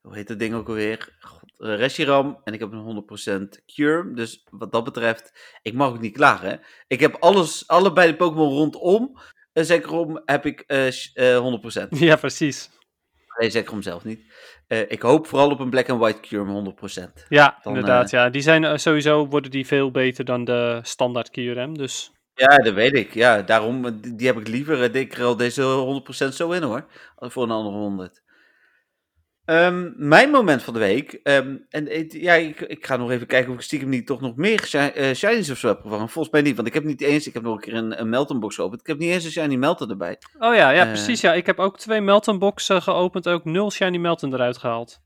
[0.00, 1.16] hoe heet dat ding ook alweer?
[1.20, 2.40] God, eh, Reshiram.
[2.44, 4.12] En ik heb een 100% Cure.
[4.14, 6.48] Dus wat dat betreft, ik mag ook niet klagen.
[6.48, 6.56] hè.
[6.86, 9.18] Ik heb alles, allebei de Pokémon rondom.
[9.52, 11.98] Uh, Zekrom heb ik eh, sh- eh, 100%.
[11.98, 12.70] ja, precies.
[13.38, 14.20] Nee, Zekrom zelf niet.
[14.66, 17.26] Eh, ik hoop vooral op een Black and White Cure met 100%.
[17.28, 18.10] Ja, Dan, inderdaad.
[18.10, 18.30] Ja.
[18.30, 21.74] Die zijn eh, sowieso worden die veel beter dan de standaard QRM.
[21.74, 23.14] Dus Ja, dat weet ik.
[23.14, 24.82] Ja, daarom, eh, die, heb ik liever.
[24.82, 26.86] Eh, Ik rel deze 100% zo in hoor.
[27.16, 28.22] Voor een andere 100.
[29.48, 31.20] Ehm, mijn moment van de week.
[31.22, 34.36] ehm, en ja, ik, ik ga nog even kijken of ik stiekem niet toch nog
[34.36, 36.08] meer shi eh, shinies of zo heb gevangen.
[36.08, 37.26] Volgens mij niet, want ik heb niet eens.
[37.26, 38.80] Ik heb nog een keer een, een Melton box geopend.
[38.80, 40.18] Ik heb niet eens een shiny Melton erbij.
[40.38, 40.88] Oh ja, ja Eh.
[40.88, 41.20] precies.
[41.20, 41.32] Ja.
[41.34, 45.00] Ik heb ook twee Melton boxen geopend, ook nul Shiny Melton eruit gehaald.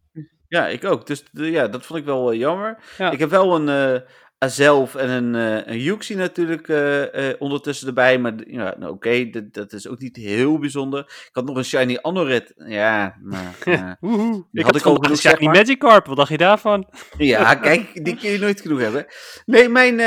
[0.48, 1.06] Ja, ik ook.
[1.06, 2.78] Dus ja, dat vond ik wel eh, jammer.
[2.98, 3.10] Ja.
[3.10, 4.02] Ik heb wel een
[4.42, 8.18] Azelf en een, eh een Yuxi natuurlijk eh, eh, ondertussen erbij.
[8.18, 11.00] Maar ja, nou, oké, dat, dat is ook niet heel bijzonder.
[11.00, 12.54] Ik had nog een shiny Anoret.
[12.56, 13.56] Ja, maar...
[13.64, 13.96] ja.
[14.00, 14.46] Woehoe.
[14.52, 15.54] Ik had ik genoeg, een Shiny maar.
[15.54, 16.06] Magikarp.
[16.06, 16.88] Wat dacht je daarvan?
[17.18, 19.06] Ja, kijk, die kun je nooit genoeg hebben.
[19.46, 20.00] Nee, mijn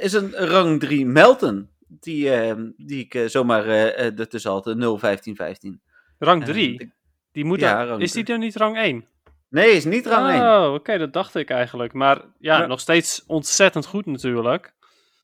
[0.00, 1.68] is een rang 3 Melton.
[2.00, 5.80] Die, eh, die ik eh, zomaar eh, ertussen had, een 0, 15, 15.
[6.18, 6.72] Rang Eh, 3.
[6.78, 6.90] ik-
[7.32, 9.04] Die moet ja, dan- is die dan niet rang 1?
[9.48, 10.40] Nee, is niet rang 1.
[10.40, 11.92] Oh, oké, dat dacht ik eigenlijk.
[11.92, 12.66] Maar ja, Ja.
[12.66, 14.74] nog steeds ontzettend goed natuurlijk.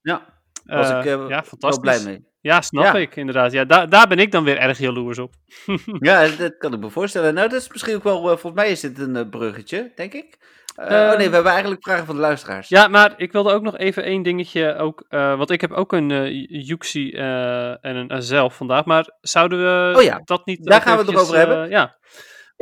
[0.03, 0.23] Ja,
[0.65, 1.79] was Eh, ik eh, ja, wel fantastisch.
[1.81, 2.31] blij mee.
[2.41, 2.95] Ja, snap Ja.
[2.95, 3.53] ik inderdaad.
[3.53, 5.33] Ja, daar daar ben ik dan weer erg jaloers op.
[6.01, 7.35] Ja, dat kan ik me voorstellen.
[7.35, 10.39] Nou, dat is misschien ook wel, eh, volgens mij is dit een bruggetje, denk ik.
[10.77, 12.69] Oh Ehm, nee, we hebben eigenlijk vragen van de luisteraars.
[12.69, 14.77] Ja, maar ik wilde ook nog even één dingetje.
[14.77, 18.85] Ook, want ik heb ook een eh, en een Azelf vandaag.
[18.85, 20.65] Maar zouden we Oh ja, dat niet.
[20.67, 21.69] daar gaan we het nog over hebben.
[21.71, 21.97] ja.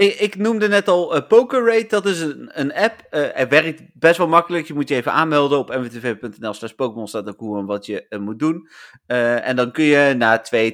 [0.00, 3.06] Ik, ik noemde net al uh, PokerRate, dat is een, een app.
[3.10, 4.66] Eh het werkt best wel makkelijk.
[4.66, 8.08] Je moet je even aanmelden op mwtv.nl slash Pokémon staat ook hoe en wat je
[8.08, 8.68] eh, moet doen.
[9.06, 10.72] Eh, en dan kun je na 2,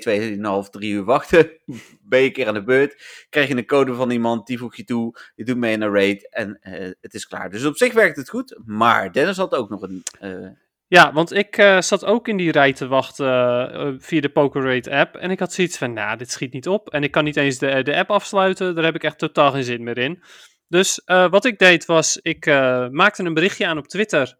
[0.65, 1.51] 2,5, 3 uur wachten.
[2.09, 3.27] ben je een keer aan de beurt.
[3.31, 5.19] Krijg je een code van iemand, die voeg je toe.
[5.35, 7.51] Je doet mee in een raid en eh, het is klaar.
[7.51, 8.59] Dus op zich werkt het goed.
[8.65, 10.49] Maar Dennis had ook nog een, eh,
[10.89, 14.91] Ja, want ik uh, zat ook in die rij te wachten uh, via de PokerRate
[14.91, 15.17] app.
[15.17, 16.91] En ik had zoiets van, nou, dit schiet niet op.
[16.91, 18.75] En ik kan niet eens de, de app afsluiten.
[18.75, 20.23] Daar heb ik echt totaal geen zin meer in.
[20.69, 22.47] Dus wat ik deed was, ik
[22.91, 24.39] maakte een berichtje aan op Twitter.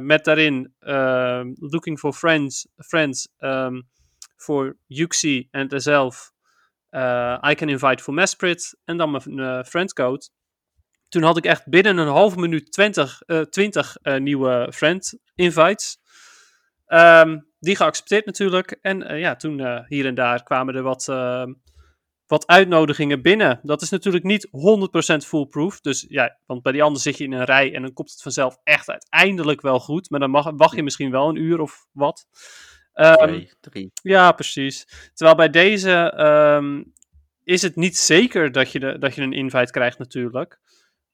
[0.00, 0.74] met daarin
[1.54, 3.88] looking for friends, friends um,
[4.36, 6.32] for Yuxi en zelf.
[7.48, 8.78] I can invite for Mesprit.
[8.84, 10.28] En dan mijn friendcode.
[11.12, 15.98] Toen had ik echt binnen een half minuut 20, uh, 20 uh, nieuwe friend invites.
[16.86, 18.78] Um, die geaccepteerd natuurlijk.
[18.80, 21.52] En uh, ja, toen uh, hier en daar kwamen er wat, ehm,
[22.26, 23.60] wat uitnodigingen binnen.
[23.62, 25.80] Dat is natuurlijk niet 100% foolproof.
[25.80, 28.22] Dus ja, want bij die anderen zit je in een rij en dan komt het
[28.22, 30.10] vanzelf echt uiteindelijk wel goed.
[30.10, 32.26] Maar dan mag, wacht je misschien wel een uur of wat.
[32.94, 33.90] Um, Twee, drie.
[34.02, 34.86] Ja, precies.
[35.14, 36.12] Terwijl bij deze
[37.44, 40.60] is het niet zeker dat je, de, dat je een invite krijgt natuurlijk.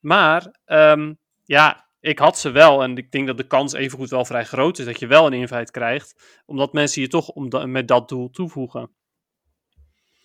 [0.00, 2.82] Maar um, ja, ik had ze wel.
[2.82, 5.32] En ik denk dat de kans evengoed wel vrij groot is dat je wel een
[5.32, 6.40] invite krijgt.
[6.46, 8.90] Omdat mensen je toch om met dat doel toevoegen.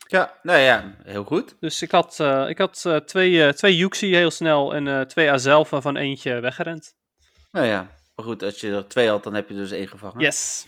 [0.08, 1.56] Ja, nou ja, heel goed.
[1.60, 5.32] Dus ik had, uh, ik had uh, twee, uh, twee Yuxi heel snel en twee
[5.32, 6.96] Azelf, waarvan eentje weggerend.
[7.52, 10.20] Nou ja, maar goed, als je er twee had, dan heb je dus één gevangen.
[10.20, 10.68] Yes.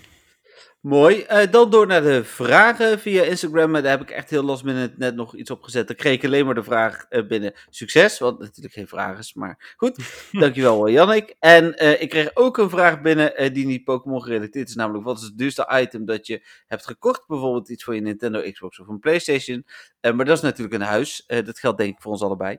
[0.85, 1.25] Mooi.
[1.31, 3.73] Uh, dan door naar de vragen via Instagram.
[3.73, 5.87] Daar heb ik echt heel last minute net nog iets op gezet.
[5.87, 8.19] Dan kreeg ik alleen maar de vraag uh, binnen succes.
[8.19, 9.97] Wat natuurlijk geen vraag is, maar goed.
[10.31, 11.35] Dankjewel, Jannik.
[11.39, 14.75] En uh, ik kreeg ook een vraag binnen die niet Pokémon gerelateerd is.
[14.75, 17.27] Namelijk, wat is het duurste item dat je hebt gekocht?
[17.27, 19.65] Bijvoorbeeld iets voor je Nintendo, Xbox of een Playstation.
[20.01, 21.23] maar dat is natuurlijk een huis.
[21.27, 22.57] dat geldt denk ik voor ons allebei.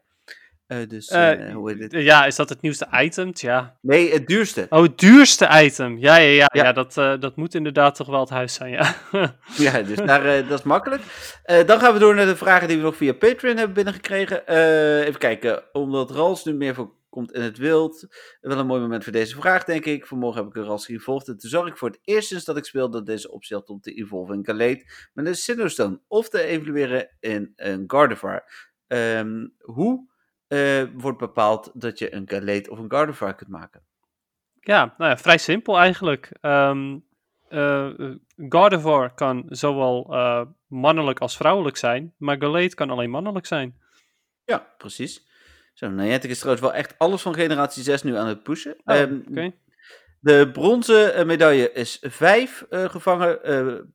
[0.69, 2.03] Uh, dus, uh, hoe heet het?
[2.03, 3.33] Ja, is dat het nieuwste item?
[3.33, 3.79] Tja.
[3.81, 4.67] Nee, het duurste.
[4.71, 5.99] Oh, het duurste item.
[5.99, 6.65] Ja, ja, ja, ja.
[6.65, 8.95] ja dat, dat moet inderdaad toch wel het huis zijn, ja.
[9.57, 11.03] ja, dus daar, dat is makkelijk.
[11.67, 14.49] dan gaan we door naar de vragen die we nog via Patreon hebben binnengekregen.
[15.05, 18.07] even kijken, omdat Rals nu meer voor komt in het wild.
[18.41, 20.07] Wel een mooi moment voor deze vraag, denk ik.
[20.07, 22.57] Vanmorgen heb ik een Rals gevolgd en toen zag ik voor het eerst sinds dat
[22.57, 26.29] ik speel dat deze optie had om te evolven in Galeed met een Sinnoh of
[26.29, 28.45] te evolueren in een Gardevoir.
[28.87, 30.09] Um, hoe
[30.49, 33.83] uh, wordt bepaald dat je een Galeed of een Gardevoir kunt maken.
[34.61, 36.31] Ja, nou ja, vrij simpel eigenlijk.
[36.41, 37.05] Um,
[37.49, 37.91] uh,
[38.37, 43.81] Gardevoir kan zowel uh, mannelijk als vrouwelijk zijn, maar Galeed kan alleen mannelijk zijn.
[44.45, 45.27] Ja, precies.
[45.75, 48.77] Zo, Niantic is trouwens wel echt alles van generatie 6 nu aan het pushen.
[48.85, 49.59] Oh, um, okay.
[50.21, 53.95] De bronzen medaille is 5 gevangen,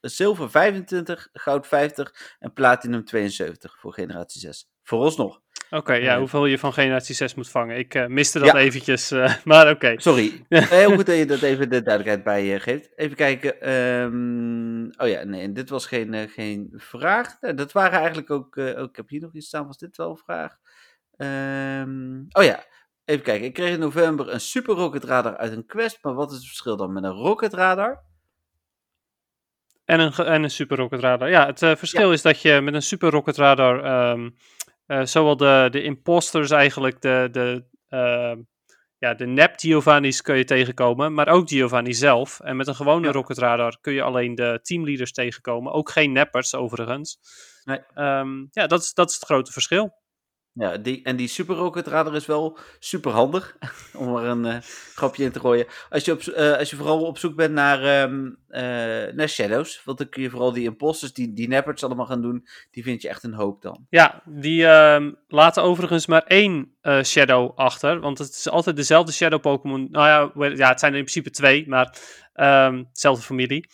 [0.00, 4.70] zilver 25, goud 50 en platinum 72 voor generatie 6.
[4.82, 5.40] Vooralsnog.
[5.70, 7.78] Oké, ja, hoeveel je van generatie 6 moet vangen.
[7.78, 9.94] Ik uh, miste dat eventjes, uh, maar oké.
[9.96, 12.92] Sorry, heel goed dat je dat even de duidelijkheid bij geeft.
[12.96, 13.72] Even kijken.
[13.72, 17.40] Um, oh ja, nee, dit was geen, geen vraag.
[17.40, 20.10] Nee, dat waren eigenlijk ook, oh, ik heb hier nog iets staan, was dit wel
[20.10, 20.56] een vraag?
[21.16, 22.64] Um, oh ja,
[23.04, 23.46] even kijken.
[23.46, 26.46] Ik kreeg in november een Super Rocket Radar uit een quest, maar wat is het
[26.46, 28.02] verschil dan met een Rocket Radar?
[29.84, 31.30] En een, en een Super Rocket Radar.
[31.30, 32.12] Ja, het verschil ja.
[32.12, 34.10] is dat je met een Super Rocket Radar...
[34.10, 34.36] Um,
[34.88, 38.44] uh, zowel de, de imposters eigenlijk, de, de, uh,
[38.98, 42.40] ja, de nep Giovanni's kun je tegenkomen, maar ook Giovanni zelf.
[42.40, 43.12] En met een gewone ja.
[43.12, 45.72] Rocket Radar kun je alleen de teamleaders tegenkomen.
[45.72, 47.18] Ook geen neppers overigens.
[47.64, 47.80] Nee.
[47.94, 49.94] Um, ja, dat is, dat is het grote verschil.
[50.58, 53.56] Ja, die, en die Super Rocket Radar is wel super handig,
[53.98, 54.56] om er een uh,
[54.94, 55.66] grapje in te gooien.
[55.90, 58.60] Als je, op, uh, als je vooral op zoek bent naar, um, uh,
[59.12, 62.46] naar Shadows, want dan kun je vooral die imposters, die, die Nappards allemaal gaan doen,
[62.70, 63.86] die vind je echt een hoop dan.
[63.90, 69.40] Ja, die uh, laten overigens maar één Shadow achter, want het is altijd dezelfde Shadow
[69.40, 69.88] Pokémon.
[69.90, 71.98] Nou ja, ja, het zijn in principe twee, maar
[72.34, 73.68] um, dezelfde familie.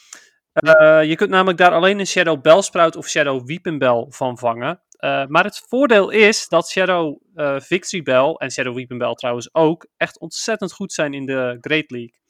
[1.03, 4.83] je kunt namelijk daar alleen een Shadow Bellsprout of Shadow Weepinbell van vangen.
[5.05, 9.55] Uh, maar het voordeel is dat Shadow uh, Victory Bell en Shadow Weeping Bell trouwens
[9.55, 12.23] ook echt ontzettend goed zijn in de Great League.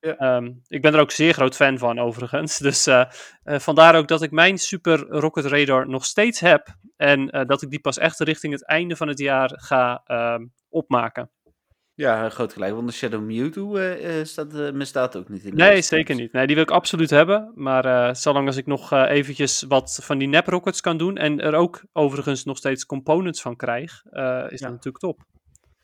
[0.00, 0.36] Ja.
[0.36, 2.58] Um, ik ben er ook zeer groot fan van overigens.
[2.68, 3.04] Dus uh,
[3.44, 6.76] vandaar ook dat ik mijn Super Rocket Radar nog steeds heb.
[6.96, 11.30] En dat ik die pas echt richting het einde van het jaar ga ehm, opmaken.
[11.98, 12.74] Ja, groot gelijk.
[12.74, 15.54] Want de Shadow Mewtwo uh, staat, uh, misstaat ook niet in.
[15.54, 16.32] Nee, zeker niet.
[16.32, 17.52] Nee, die wil ik absoluut hebben.
[17.54, 21.16] Maar uh, zolang als ik nog eventjes wat van die nep rockets kan doen.
[21.16, 24.02] En er ook overigens nog steeds components van krijg.
[24.04, 24.48] is ja.
[24.48, 25.24] dat natuurlijk top.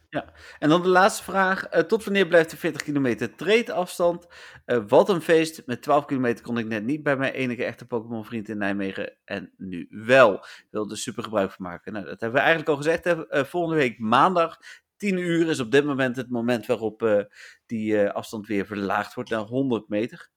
[0.09, 0.25] Ja,
[0.59, 1.69] en dan de laatste vraag.
[1.69, 4.27] tot wanneer blijft de 40 kilometer trade afstand?
[4.89, 5.63] wat een feest.
[5.67, 9.17] Met 12 kilometer kon ik net niet bij mijn enige echte Pokémon vriend in Nijmegen.
[9.25, 10.35] En nu wel.
[10.35, 11.93] Ik wil er super gebruik van maken.
[11.93, 13.49] Nou, dat hebben we eigenlijk al gezegd.
[13.49, 14.59] volgende week maandag
[14.97, 17.21] 10 uur is op dit moment het moment waarop uh,
[17.67, 20.29] die uh, afstand weer verlaagd wordt naar 100 meter.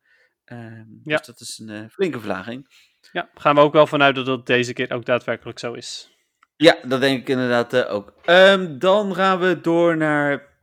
[0.46, 0.58] Uh,
[1.04, 1.18] ja.
[1.18, 2.68] Dus dat is een uh, flinke verlaging.
[3.12, 6.16] Ja, gaan we ook wel vanuit dat dat deze keer ook daadwerkelijk zo is.
[6.56, 8.14] Ja, dat denk ik inderdaad ook.
[8.26, 10.56] Um, dan gaan we door naar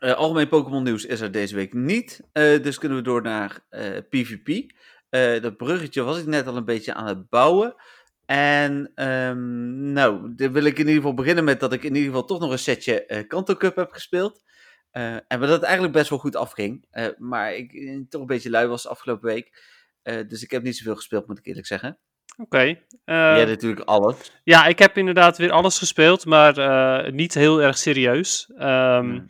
[0.00, 2.20] Eh, algemeen Pokémon nieuws is er deze week niet.
[2.32, 4.72] Eh, dus kunnen we door naar eh, PvP.
[5.08, 7.74] Eh, dat bruggetje was ik net al een beetje aan het bouwen.
[8.30, 12.08] En ehm, nou, dan wil ik in ieder geval beginnen met dat ik in ieder
[12.10, 14.42] geval toch nog een setje eh Kanto Cup heb gespeeld.
[14.90, 16.84] Eh, en dat het eigenlijk best wel goed afging.
[16.90, 17.72] Eh, maar ik
[18.08, 19.78] toch een beetje lui was afgelopen week.
[20.02, 21.98] Dus ik heb niet zoveel gespeeld, moet ik eerlijk zeggen.
[22.36, 22.58] Oké.
[22.58, 24.32] eh, Jij natuurlijk alles.
[24.44, 26.54] ja, ik heb inderdaad weer alles gespeeld, maar
[27.12, 28.52] niet heel erg serieus.
[28.56, 29.26] Ehm, Hmm.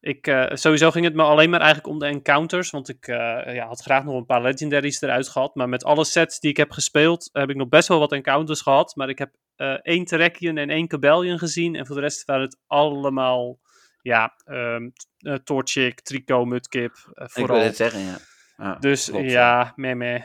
[0.00, 3.54] Ik, eh, sowieso ging het me alleen maar eigenlijk om de encounters, want ik eh,
[3.54, 5.54] ja, had graag nog een paar legendaries eruit gehad.
[5.54, 8.60] Maar met alle sets die ik heb gespeeld, heb ik nog best wel wat encounters
[8.60, 8.96] gehad.
[8.96, 11.74] Maar ik heb eh, één Terrakion en één Cabellion gezien.
[11.74, 13.58] En voor de rest waren het allemaal,
[14.02, 14.76] ja, uh,
[15.44, 17.64] Torchic, Trico, Mudkip, eh, Ik wil vooral.
[17.64, 18.18] het zeggen, ja.
[18.56, 20.22] Ja, Dus klopt, ja, meh meh.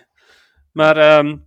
[0.72, 1.38] Maar ehm,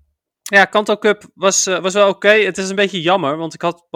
[0.43, 2.29] ja, Kanto Cup was, was wel oké.
[2.29, 3.87] Het is een beetje jammer, want ik had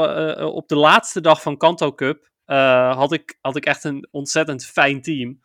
[0.55, 4.67] op de laatste dag van Kanto Cup eh, had, ik, had ik echt een ontzettend
[4.67, 5.41] fijn team.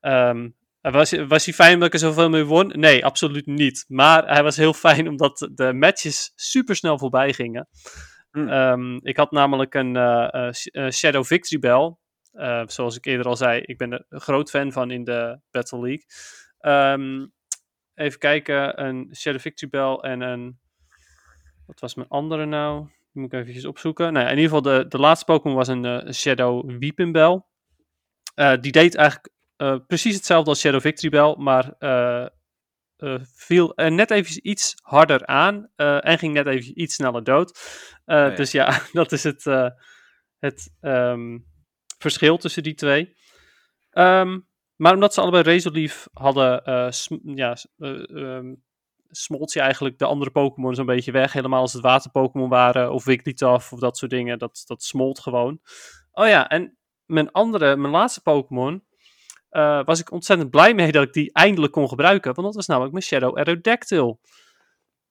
[0.00, 0.48] Ehm,
[0.80, 2.72] was, was hij fijn omdat ik er zoveel mee won?
[2.74, 3.84] Nee, absoluut niet.
[3.88, 7.68] Maar hij was heel fijn omdat de matches super snel voorbij gingen.
[8.30, 8.48] Hm.
[8.48, 11.96] Ehm, ik had namelijk een eh, eh, Sh- Shadow Victory Bell.
[12.66, 15.80] Zoals ik eerder al zei, ik ben er een groot fan van in de Battle
[15.80, 16.04] League.
[16.58, 17.26] Ehm,
[17.94, 20.58] even kijken, een Shadow Victory Bell en een...
[21.66, 22.88] Wat was mijn andere nou?
[23.16, 24.12] Die moet ik even opzoeken.
[24.12, 27.42] Nou ja, in ieder geval, de, de laatste Pokémon was een eh, Shadow Weeping Bell.
[28.34, 31.74] Eh, die deed eigenlijk eh, precies hetzelfde als Shadow Victory Bell, maar
[33.34, 37.58] viel er net even iets harder aan en ging net even iets sneller dood.
[38.04, 38.30] Ja.
[38.30, 39.44] Dus ja, dat is het,
[40.38, 41.38] het ehm,
[41.98, 43.16] verschil tussen die twee.
[43.90, 44.38] Ehm,
[44.76, 46.88] maar omdat ze allebei Razorleaf hadden, eh
[47.34, 48.54] ja, eh, ehm,
[49.10, 51.32] smolt je eigenlijk de andere Pokémon zo'n beetje weg.
[51.32, 54.38] Helemaal als het water-Pokémon waren, of Wigglytuff, of dat soort dingen.
[54.38, 55.60] Dat, dat smolt gewoon.
[56.12, 56.76] Oh ja, en
[57.06, 58.84] mijn andere, mijn laatste Pokémon,
[59.48, 62.34] eh, was ik ontzettend blij mee dat ik die eindelijk kon gebruiken.
[62.34, 64.20] Want dat was namelijk mijn Shadow Aerodactyl.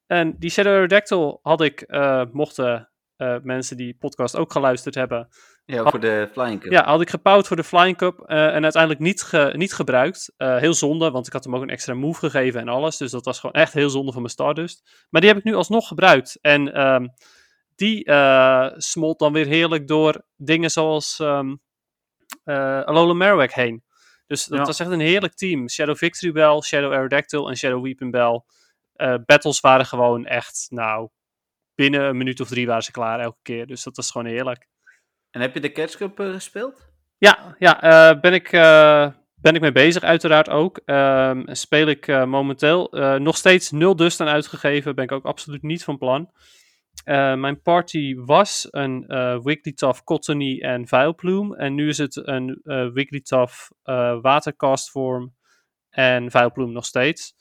[0.06, 1.86] En die Shadow Aerodactyl had ik,
[2.32, 5.28] mochten eh, mensen die podcast ook geluisterd hebben,
[5.66, 6.72] Ja, voor de Flying Cup.
[6.72, 10.34] ja, had ik gebouwd voor de Flying Cup eh, en uiteindelijk niet, ge- niet gebruikt.
[10.38, 12.98] Eh, heel zonde, want ik had hem ook een extra move gegeven en alles.
[12.98, 15.06] Dus dat was gewoon echt heel zonde van mijn Stardust.
[15.10, 16.38] Maar die heb ik nu alsnog gebruikt.
[16.42, 17.08] En ehm,
[17.76, 21.56] die eh, smolt dan weer heerlijk door dingen zoals ehm
[22.44, 23.84] eh, Alola Marowak heen.
[24.28, 24.66] Dus dat Ja.
[24.66, 25.70] was echt een heerlijk team.
[25.70, 28.42] Shadow Victory Bell, Shadow Aerodactyl en Shadow Weeping Bell.
[28.94, 31.10] Eh, battles waren gewoon echt, nou,
[31.76, 33.68] binnen een minuut of drie waren ze klaar elke keer.
[33.68, 34.68] Dus dat was gewoon heerlijk.
[35.36, 36.88] En heb je de Catch Cup eh, gespeeld?
[37.18, 40.82] Ja, ja eh, ben, ik, eh, ben ik mee bezig, uiteraard ook.
[40.86, 42.88] Ehm, speel ik momenteel
[43.20, 44.96] nog steeds nul dust aan uitgegeven.
[44.96, 46.32] Ben ik ook absoluut niet van plan.
[47.40, 49.06] Mijn party was een
[49.44, 51.58] Wigglytuff, Cottony en Vileplume.
[51.58, 52.62] En nu is het een
[52.94, 53.72] Wigglytuff,
[54.22, 55.36] Watercastvorm
[55.90, 57.34] en Vileplume nog steeds.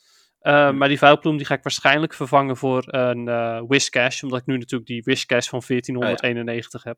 [0.45, 0.77] Eh, Hm.
[0.77, 4.23] Maar die Vileplume die ga ik waarschijnlijk vervangen voor een eh Wishcash.
[4.23, 6.97] Omdat ik nu natuurlijk die Wishcash van 1491 heb.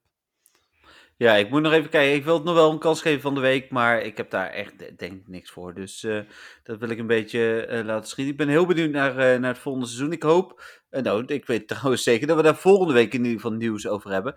[1.18, 2.16] Ja, ik moet nog even kijken.
[2.16, 4.50] Ik wil het nog wel een kans geven van de week, maar ik heb daar
[4.50, 5.74] echt, de- denk ik, niks voor.
[5.74, 6.20] Dus eh,
[6.64, 8.32] dat wil ik een beetje eh, laten schieten.
[8.34, 10.12] Ik ben heel benieuwd naar, naar het volgende seizoen.
[10.12, 13.58] Ik hoop, nou, ik weet trouwens zeker dat we daar volgende week in ieder geval
[13.58, 14.36] nieuws over hebben.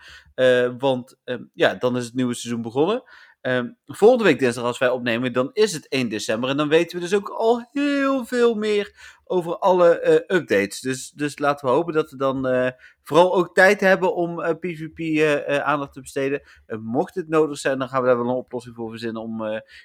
[0.79, 3.03] Want ehm, ja, dan is het nieuwe seizoen begonnen.
[3.41, 6.51] Ehm, volgende week dinsdag, als wij opnemen, dan is het 1 december.
[6.51, 10.81] En dan weten we dus ook al heel veel meer over alle eh, updates.
[10.81, 12.71] Dus, dus laten we hopen dat we dan eh,
[13.03, 16.43] vooral ook tijd hebben om PvP eh, aandacht te besteden.
[16.67, 19.43] Mocht het nodig zijn, dan gaan we daar wel een oplossing voor verzinnen om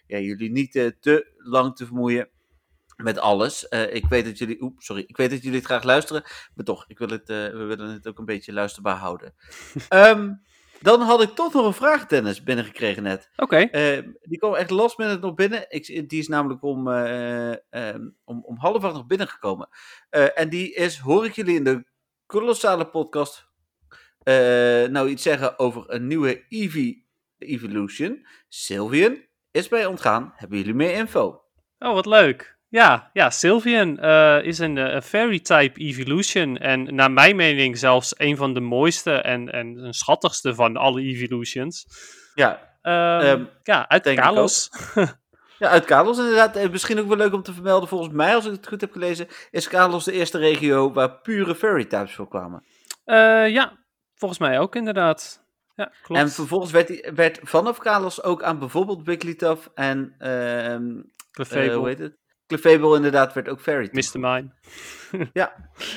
[0.08, 2.30] ja, jullie niet te lang te vermoeien
[2.96, 3.64] met alles.
[3.92, 6.24] Ik weet dat jullie, oep, sorry, ik weet dat jullie het graag luisteren,
[6.56, 9.34] maar toch, ik wil het, we willen het ook een beetje luisterbaar houden.
[9.90, 10.32] Ehm,
[10.82, 13.30] dan had ik toch nog een vraag, Dennis, binnengekregen net.
[13.36, 15.66] Oké, Eh, die kwam echt last minute nog binnen.
[15.70, 19.70] Ik, die is namelijk om, eh, ehm, om, om half acht nog binnengekomen.
[20.10, 21.86] Eh, en die is, hoor ik jullie in de
[22.26, 23.48] kolossale podcast
[24.90, 27.06] nou iets zeggen over een nieuwe Eevee
[27.38, 28.26] Evolution.
[28.50, 30.34] Sylvian is bij ontgaan.
[30.36, 31.42] Hebben jullie meer info?
[31.80, 32.55] Oh, wat leuk.
[32.76, 36.58] Ja, ja Sylvian eh, is een eh, fairy-type evolution.
[36.58, 41.02] En naar mijn mening zelfs een van de mooiste en, en een schattigste van alle
[41.02, 41.86] evolutions.
[42.34, 44.70] Ja, Ehm, ja, uit Kalos.
[45.60, 46.56] ja uit Kalos inderdaad.
[46.56, 47.90] Eh, misschien ook wel leuk om te vermelden.
[47.90, 51.56] Volgens mij, als ik het goed heb gelezen, is Kalos de eerste regio waar pure
[51.56, 52.64] fairy types voor kwamen.
[53.52, 53.78] Ja,
[54.16, 55.44] volgens mij ook inderdaad.
[55.76, 56.22] Ja, klopt.
[56.22, 61.02] En vervolgens werd, die, werd vanaf Kalos ook aan bijvoorbeeld Wigglytuff en ehm
[61.32, 62.25] Clefable, hoe heet het?
[62.48, 63.90] Clefable inderdaad werd ook Fairy.
[63.92, 64.20] Mr.
[64.20, 64.48] Mine.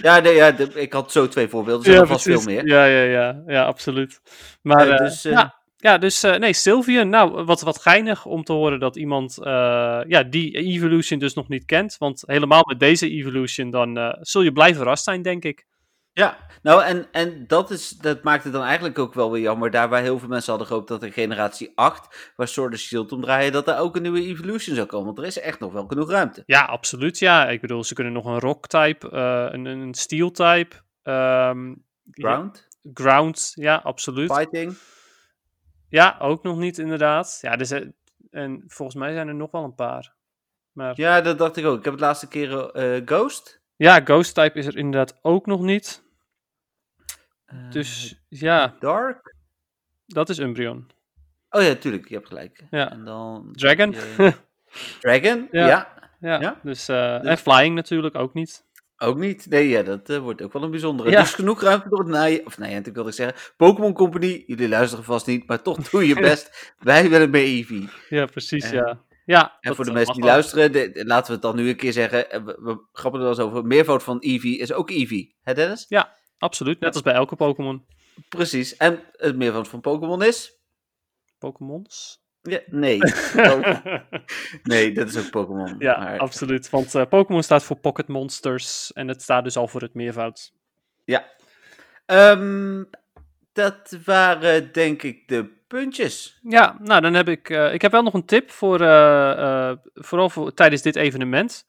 [0.03, 2.67] Ja, nee, ja de- ik had zo twee voorbeelden, er zijn er vast veel meer.
[2.67, 4.21] Ja, ja, ja, ja, absoluut.
[4.63, 7.09] Maar Eh, dus, eh, ja, ja, dus eh, nee, Sylvian.
[7.09, 11.49] Nou, wat, wat geinig om te horen dat iemand eh, ja, die Evolution dus nog
[11.49, 11.97] niet kent.
[11.99, 15.67] Want helemaal met deze Evolution, dan eh, zul je blij verrast zijn, denk ik.
[16.19, 19.71] Ja, nou en, en dat, is, dat maakt het dan eigenlijk ook wel weer jammer.
[19.71, 23.13] Daar waar heel veel mensen hadden gehoopt dat er generatie 8, waar Sword of Shield
[23.13, 25.07] om draaien, dat er ook een nieuwe Evolution zou komen.
[25.07, 26.43] Want er is echt nog wel genoeg ruimte.
[26.47, 27.19] Ja, absoluut.
[27.19, 30.77] Ja, ik bedoel, ze kunnen nog een Rock-type, eh, een, een Steel-type.
[31.03, 31.75] ehm,
[32.11, 34.33] Ground, ground, ja, absoluut.
[34.33, 34.77] Fighting.
[35.89, 37.39] Ja, ook nog niet inderdaad.
[37.41, 37.71] Ja, dus,
[38.31, 40.15] en volgens mij zijn er nog wel een paar.
[40.73, 41.79] Maar ja, Ja, dat dacht ik ook.
[41.79, 43.61] Ik heb het laatste keer eh, Ghost.
[43.77, 46.07] Ghost-type is er inderdaad ook nog niet.
[47.49, 49.35] Eh, Dus ja, Dark.
[50.07, 50.87] dat is Umbreon.
[51.51, 52.65] Oh ja, tuurlijk, je hebt gelijk.
[52.71, 52.91] Ja.
[52.91, 53.49] En dan...
[53.53, 53.95] Dragon.
[55.01, 55.67] Dragon, Ja.
[55.67, 55.97] ja.
[56.21, 56.61] Ja, Ja.
[56.63, 58.67] dus, eh, Dus- en Flying natuurlijk ook niet.
[58.97, 59.47] Ook niet.
[59.51, 61.11] Nee, ja, dat eh, wordt ook wel een bijzondere.
[61.11, 61.21] Ja.
[61.21, 62.47] Dus genoeg ruimte door het naaien.
[62.47, 63.37] Of nee, natuurlijk wilde ik zeggen.
[63.57, 66.75] Pokémon Company, jullie luisteren vast niet, maar toch doe je best.
[66.79, 67.89] Wij willen meer Eevee.
[68.09, 69.01] Ja, precies, Eh, ja.
[69.25, 70.33] Ja, En voor de mensen die wel.
[70.33, 72.45] luisteren, de- laten we het dan nu een keer zeggen.
[72.45, 73.65] We, we grappen er wel eens over.
[73.67, 75.37] Meervoud van Eevee is ook Eevee.
[75.43, 75.85] Hè Dennis?
[76.39, 77.85] Absoluut, net als bij elke Pokémon.
[78.29, 78.77] Precies.
[78.77, 80.57] En het meervoud van Pokémon is?
[81.39, 82.21] Pokémons?
[82.43, 82.99] Ja, nee.
[84.63, 85.75] Nee, dat is ook Pokémon.
[85.79, 86.71] ja, maar- absoluut.
[86.71, 90.53] Want eh, Pokémon staat voor Pocket Monsters en het staat dus al voor het meervoud.
[92.07, 92.85] Ehm,
[93.53, 96.39] dat waren denk ik de puntjes.
[96.43, 97.51] Ja, nou dan heb ik.
[97.51, 98.81] eh, ik heb wel nog een tip voor.
[98.81, 101.67] eh, vooral voor, tijdens dit evenement.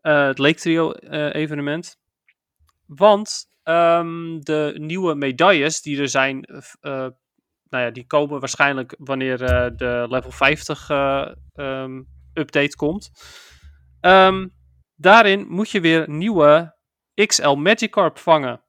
[0.00, 0.92] het Lake Trio
[1.32, 1.98] evenement.
[2.86, 6.44] Want ehm, de nieuwe medailles die er zijn.
[6.80, 7.06] eh,
[7.70, 12.02] nou ja, die komen waarschijnlijk wanneer eh, de level 50 eh, ehm,
[12.34, 13.10] update komt.
[14.00, 14.48] Ehm,
[14.94, 16.76] daarin moet je weer nieuwe
[17.14, 18.62] XL Magikarp vangen.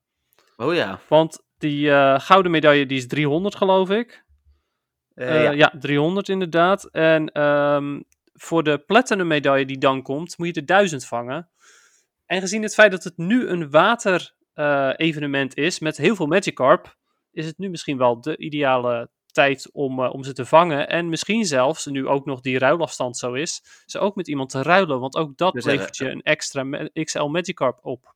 [0.57, 0.99] Oh ja.
[1.07, 4.23] Want die gouden medaille die is 300 geloof ik.
[5.13, 5.51] Eh, ja.
[5.51, 5.73] ja.
[5.79, 6.85] 300 inderdaad.
[6.85, 7.31] En
[8.33, 11.49] voor de platinum medaille die dan komt, moet je er 1000 vangen.
[12.25, 16.25] En gezien het feit dat het nu een water eh, evenement is met heel veel
[16.25, 16.95] Magikarp,
[17.31, 20.89] is het nu misschien wel de ideale tijd om, eh, om ze te vangen.
[20.89, 24.61] En misschien zelfs, nu ook nog die ruilafstand zo is, ze ook met iemand te
[24.61, 24.99] ruilen.
[24.99, 28.15] Want ook dat Dus, levert je een extra XL Magikarp op.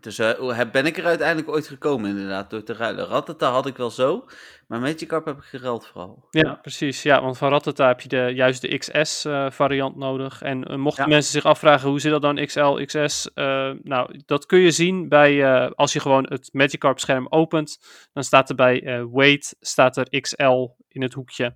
[0.00, 3.06] Dus eh, ben ik er uiteindelijk ooit gekomen inderdaad, door te ruilen.
[3.06, 4.24] Rattata had ik wel zo,
[4.66, 6.26] maar Magikarp heb ik geruild vooral.
[6.30, 7.02] Ja, precies.
[7.02, 10.42] Ja, want van Rattata heb je de, juist de XS-variant nodig.
[10.42, 11.10] En eh, mochten Ja.
[11.10, 13.30] mensen zich afvragen hoe zit dat dan XL, XS?
[13.34, 17.78] eh, nou, dat kun je zien bij, eh, als je gewoon het Magikarp-scherm opent.
[18.12, 21.52] Dan staat er bij eh, weight, staat er XL in het hoekje.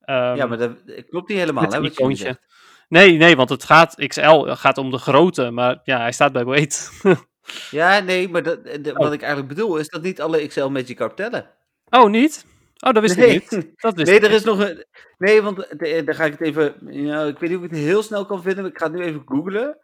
[0.00, 0.76] Ehm, ja, maar dat
[1.08, 2.38] klopt niet helemaal, hè, je icoontje.
[2.88, 6.44] Nee, nee, want het gaat, XL gaat om de grootte, maar ja, hij staat bij
[6.44, 6.90] weight.
[7.70, 8.98] Ja, nee, maar dat, de- Oh.
[8.98, 11.50] wat ik eigenlijk bedoel is dat niet alle XL Magikarp tellen.
[11.90, 12.46] oh, niet?
[12.80, 13.34] Oh, dat wist nee.
[13.34, 13.70] ik niet.
[13.76, 14.84] Dat wist Nee, er is nog een...
[15.18, 16.66] Nee, want de- dan ga ik het even...
[17.28, 19.02] Ik weet niet of ik het heel snel kan vinden, maar ik ga het nu
[19.02, 19.78] even googlen.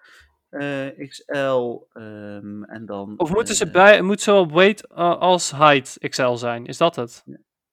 [0.50, 3.14] Eh, XL ehm, en dan...
[3.16, 6.66] Of moeten ze eh, bij, moet zowel weight eh, als height XL zijn?
[6.66, 7.24] Is dat het?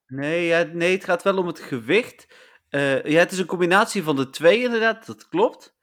[0.06, 2.26] Nee, ja, nee, het gaat wel om het gewicht.
[2.68, 5.74] Eh, ja, het is een combinatie van de twee inderdaad, dat klopt.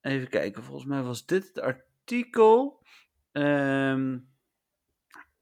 [0.00, 2.80] Even kijken, volgens mij was dit het artikel.
[3.34, 4.18] Ehm,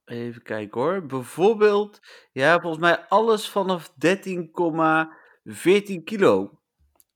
[0.05, 1.05] even kijken hoor.
[1.05, 1.99] Bijvoorbeeld,
[2.31, 6.61] ja, volgens mij alles vanaf 13,14 kilo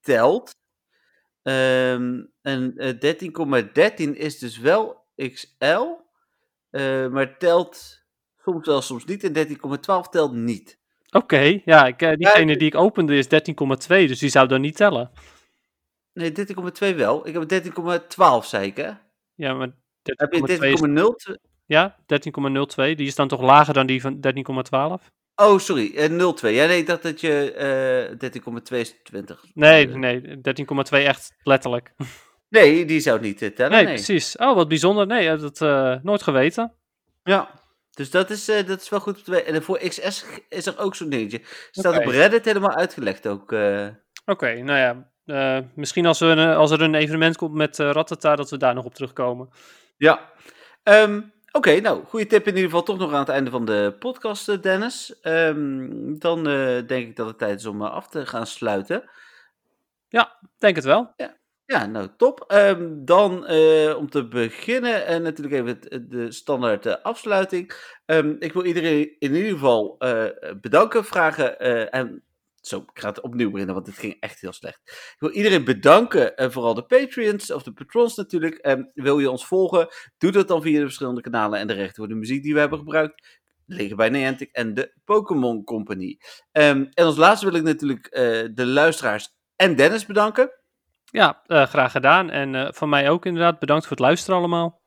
[0.02, 0.56] telt.
[1.42, 5.86] Ehm, en eh 13,13 is dus wel XL,
[6.70, 8.04] eh, maar telt
[8.38, 9.24] soms wel, soms niet.
[9.24, 10.80] En 13,12 telt niet.
[11.12, 14.76] Oké, ja, ik, eh, diegene die ik opende is 13,2, dus die zou dan niet
[14.76, 15.12] tellen.
[16.14, 17.28] Nee, 13,2 wel.
[17.28, 18.92] Ik heb 13,12, zei ik, hè?
[19.36, 19.72] Ja, maar
[20.16, 20.82] Heb je 13,2 is,
[21.30, 21.36] 13,02?
[21.66, 22.06] ja, 13,02,
[22.76, 24.20] die is dan toch lager dan die van
[25.00, 25.12] 13,12?
[25.36, 26.54] Oh, sorry, eh, 0,2.
[26.54, 29.44] Ja, nee, ik dacht dat je eh 13,22...
[29.54, 31.92] Nee, eh, nee, 13,2 echt letterlijk.
[32.50, 33.94] Nee, die zou niet eh, tellen, Nee, nee.
[33.94, 34.38] precies.
[34.38, 35.08] Oh, wat bijzonder.
[35.08, 36.74] Nee, eh, dat eh nooit geweten.
[37.24, 37.50] Ja,
[37.94, 39.30] dus dat is, eh, dat is wel goed.
[39.30, 41.42] En voor XS is er ook zo'n dingetje.
[41.72, 43.52] Staat op Reddit helemaal uitgelegd ook.
[43.52, 43.88] eh.
[44.26, 48.36] Oké, nou ja, eh, misschien als, we als er een evenement komt met eh Rattata,
[48.36, 49.50] dat we daar nog op terugkomen.
[49.98, 50.32] Ja.
[50.84, 51.22] Ehm,
[51.52, 54.50] Oké, nou, goede tip in ieder geval toch nog aan het einde van de podcast,
[54.50, 55.20] eh, Dennis.
[55.22, 55.90] Ehm,
[56.20, 59.10] dan eh, denk ik dat het tijd is om eh, af te gaan sluiten.
[60.58, 61.14] Denk het wel.
[61.66, 62.44] Ja, nou top.
[62.48, 63.48] Ehm, dan
[63.96, 67.74] om te beginnen en natuurlijk even het- de standaard afsluiting.
[68.40, 69.98] Ik wil iedereen in ieder geval
[70.62, 71.60] bedanken, vragen
[71.92, 72.24] en
[72.68, 74.80] zo, ik ga het opnieuw beginnen, want dit ging echt heel slecht.
[74.86, 78.56] Ik wil iedereen bedanken, en vooral de Patreons of de patrons natuurlijk.
[78.56, 79.88] Ehm, wil je ons volgen?
[80.18, 82.60] Doe dat dan via de verschillende kanalen en de rechten voor de muziek die we
[82.60, 83.46] hebben gebruikt.
[83.70, 86.18] liggen bij Niantic en de Pokémon Company.
[86.52, 88.22] Ehm, en als laatste wil ik natuurlijk eh,
[88.54, 90.52] de luisteraars en Dennis bedanken.
[91.12, 92.30] Ja, eh, graag gedaan.
[92.30, 93.60] En eh, van mij ook inderdaad.
[93.60, 94.82] Bedankt voor het luisteren allemaal.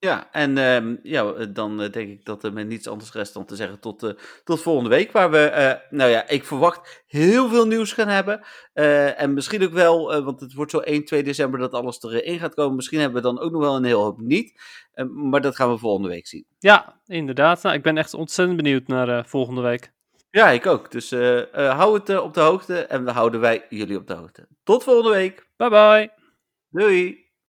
[0.00, 3.56] Ja, en ehm, ja, dan denk ik dat er me niets anders rest dan te
[3.56, 5.12] zeggen tot, tot volgende week.
[5.12, 8.40] Waar we, nou ja, ik verwacht heel veel nieuws gaan hebben.
[9.16, 12.54] en misschien ook wel, want het wordt zo 1, 2 december dat alles erin gaat
[12.54, 12.76] komen.
[12.76, 14.60] Misschien hebben we dan ook nog wel een heel hoop niet.
[15.14, 16.44] maar dat gaan we volgende week zien.
[16.58, 17.62] Ja, inderdaad.
[17.62, 19.92] Nou, ik ben echt ontzettend benieuwd naar volgende week.
[20.30, 20.90] Ja, ik ook.
[20.90, 21.10] Dus
[21.52, 24.48] hou het op de hoogte en we houden wij jullie op de hoogte.
[24.64, 25.46] Tot volgende week.
[25.56, 26.10] Bye bye.
[26.70, 27.29] Doei.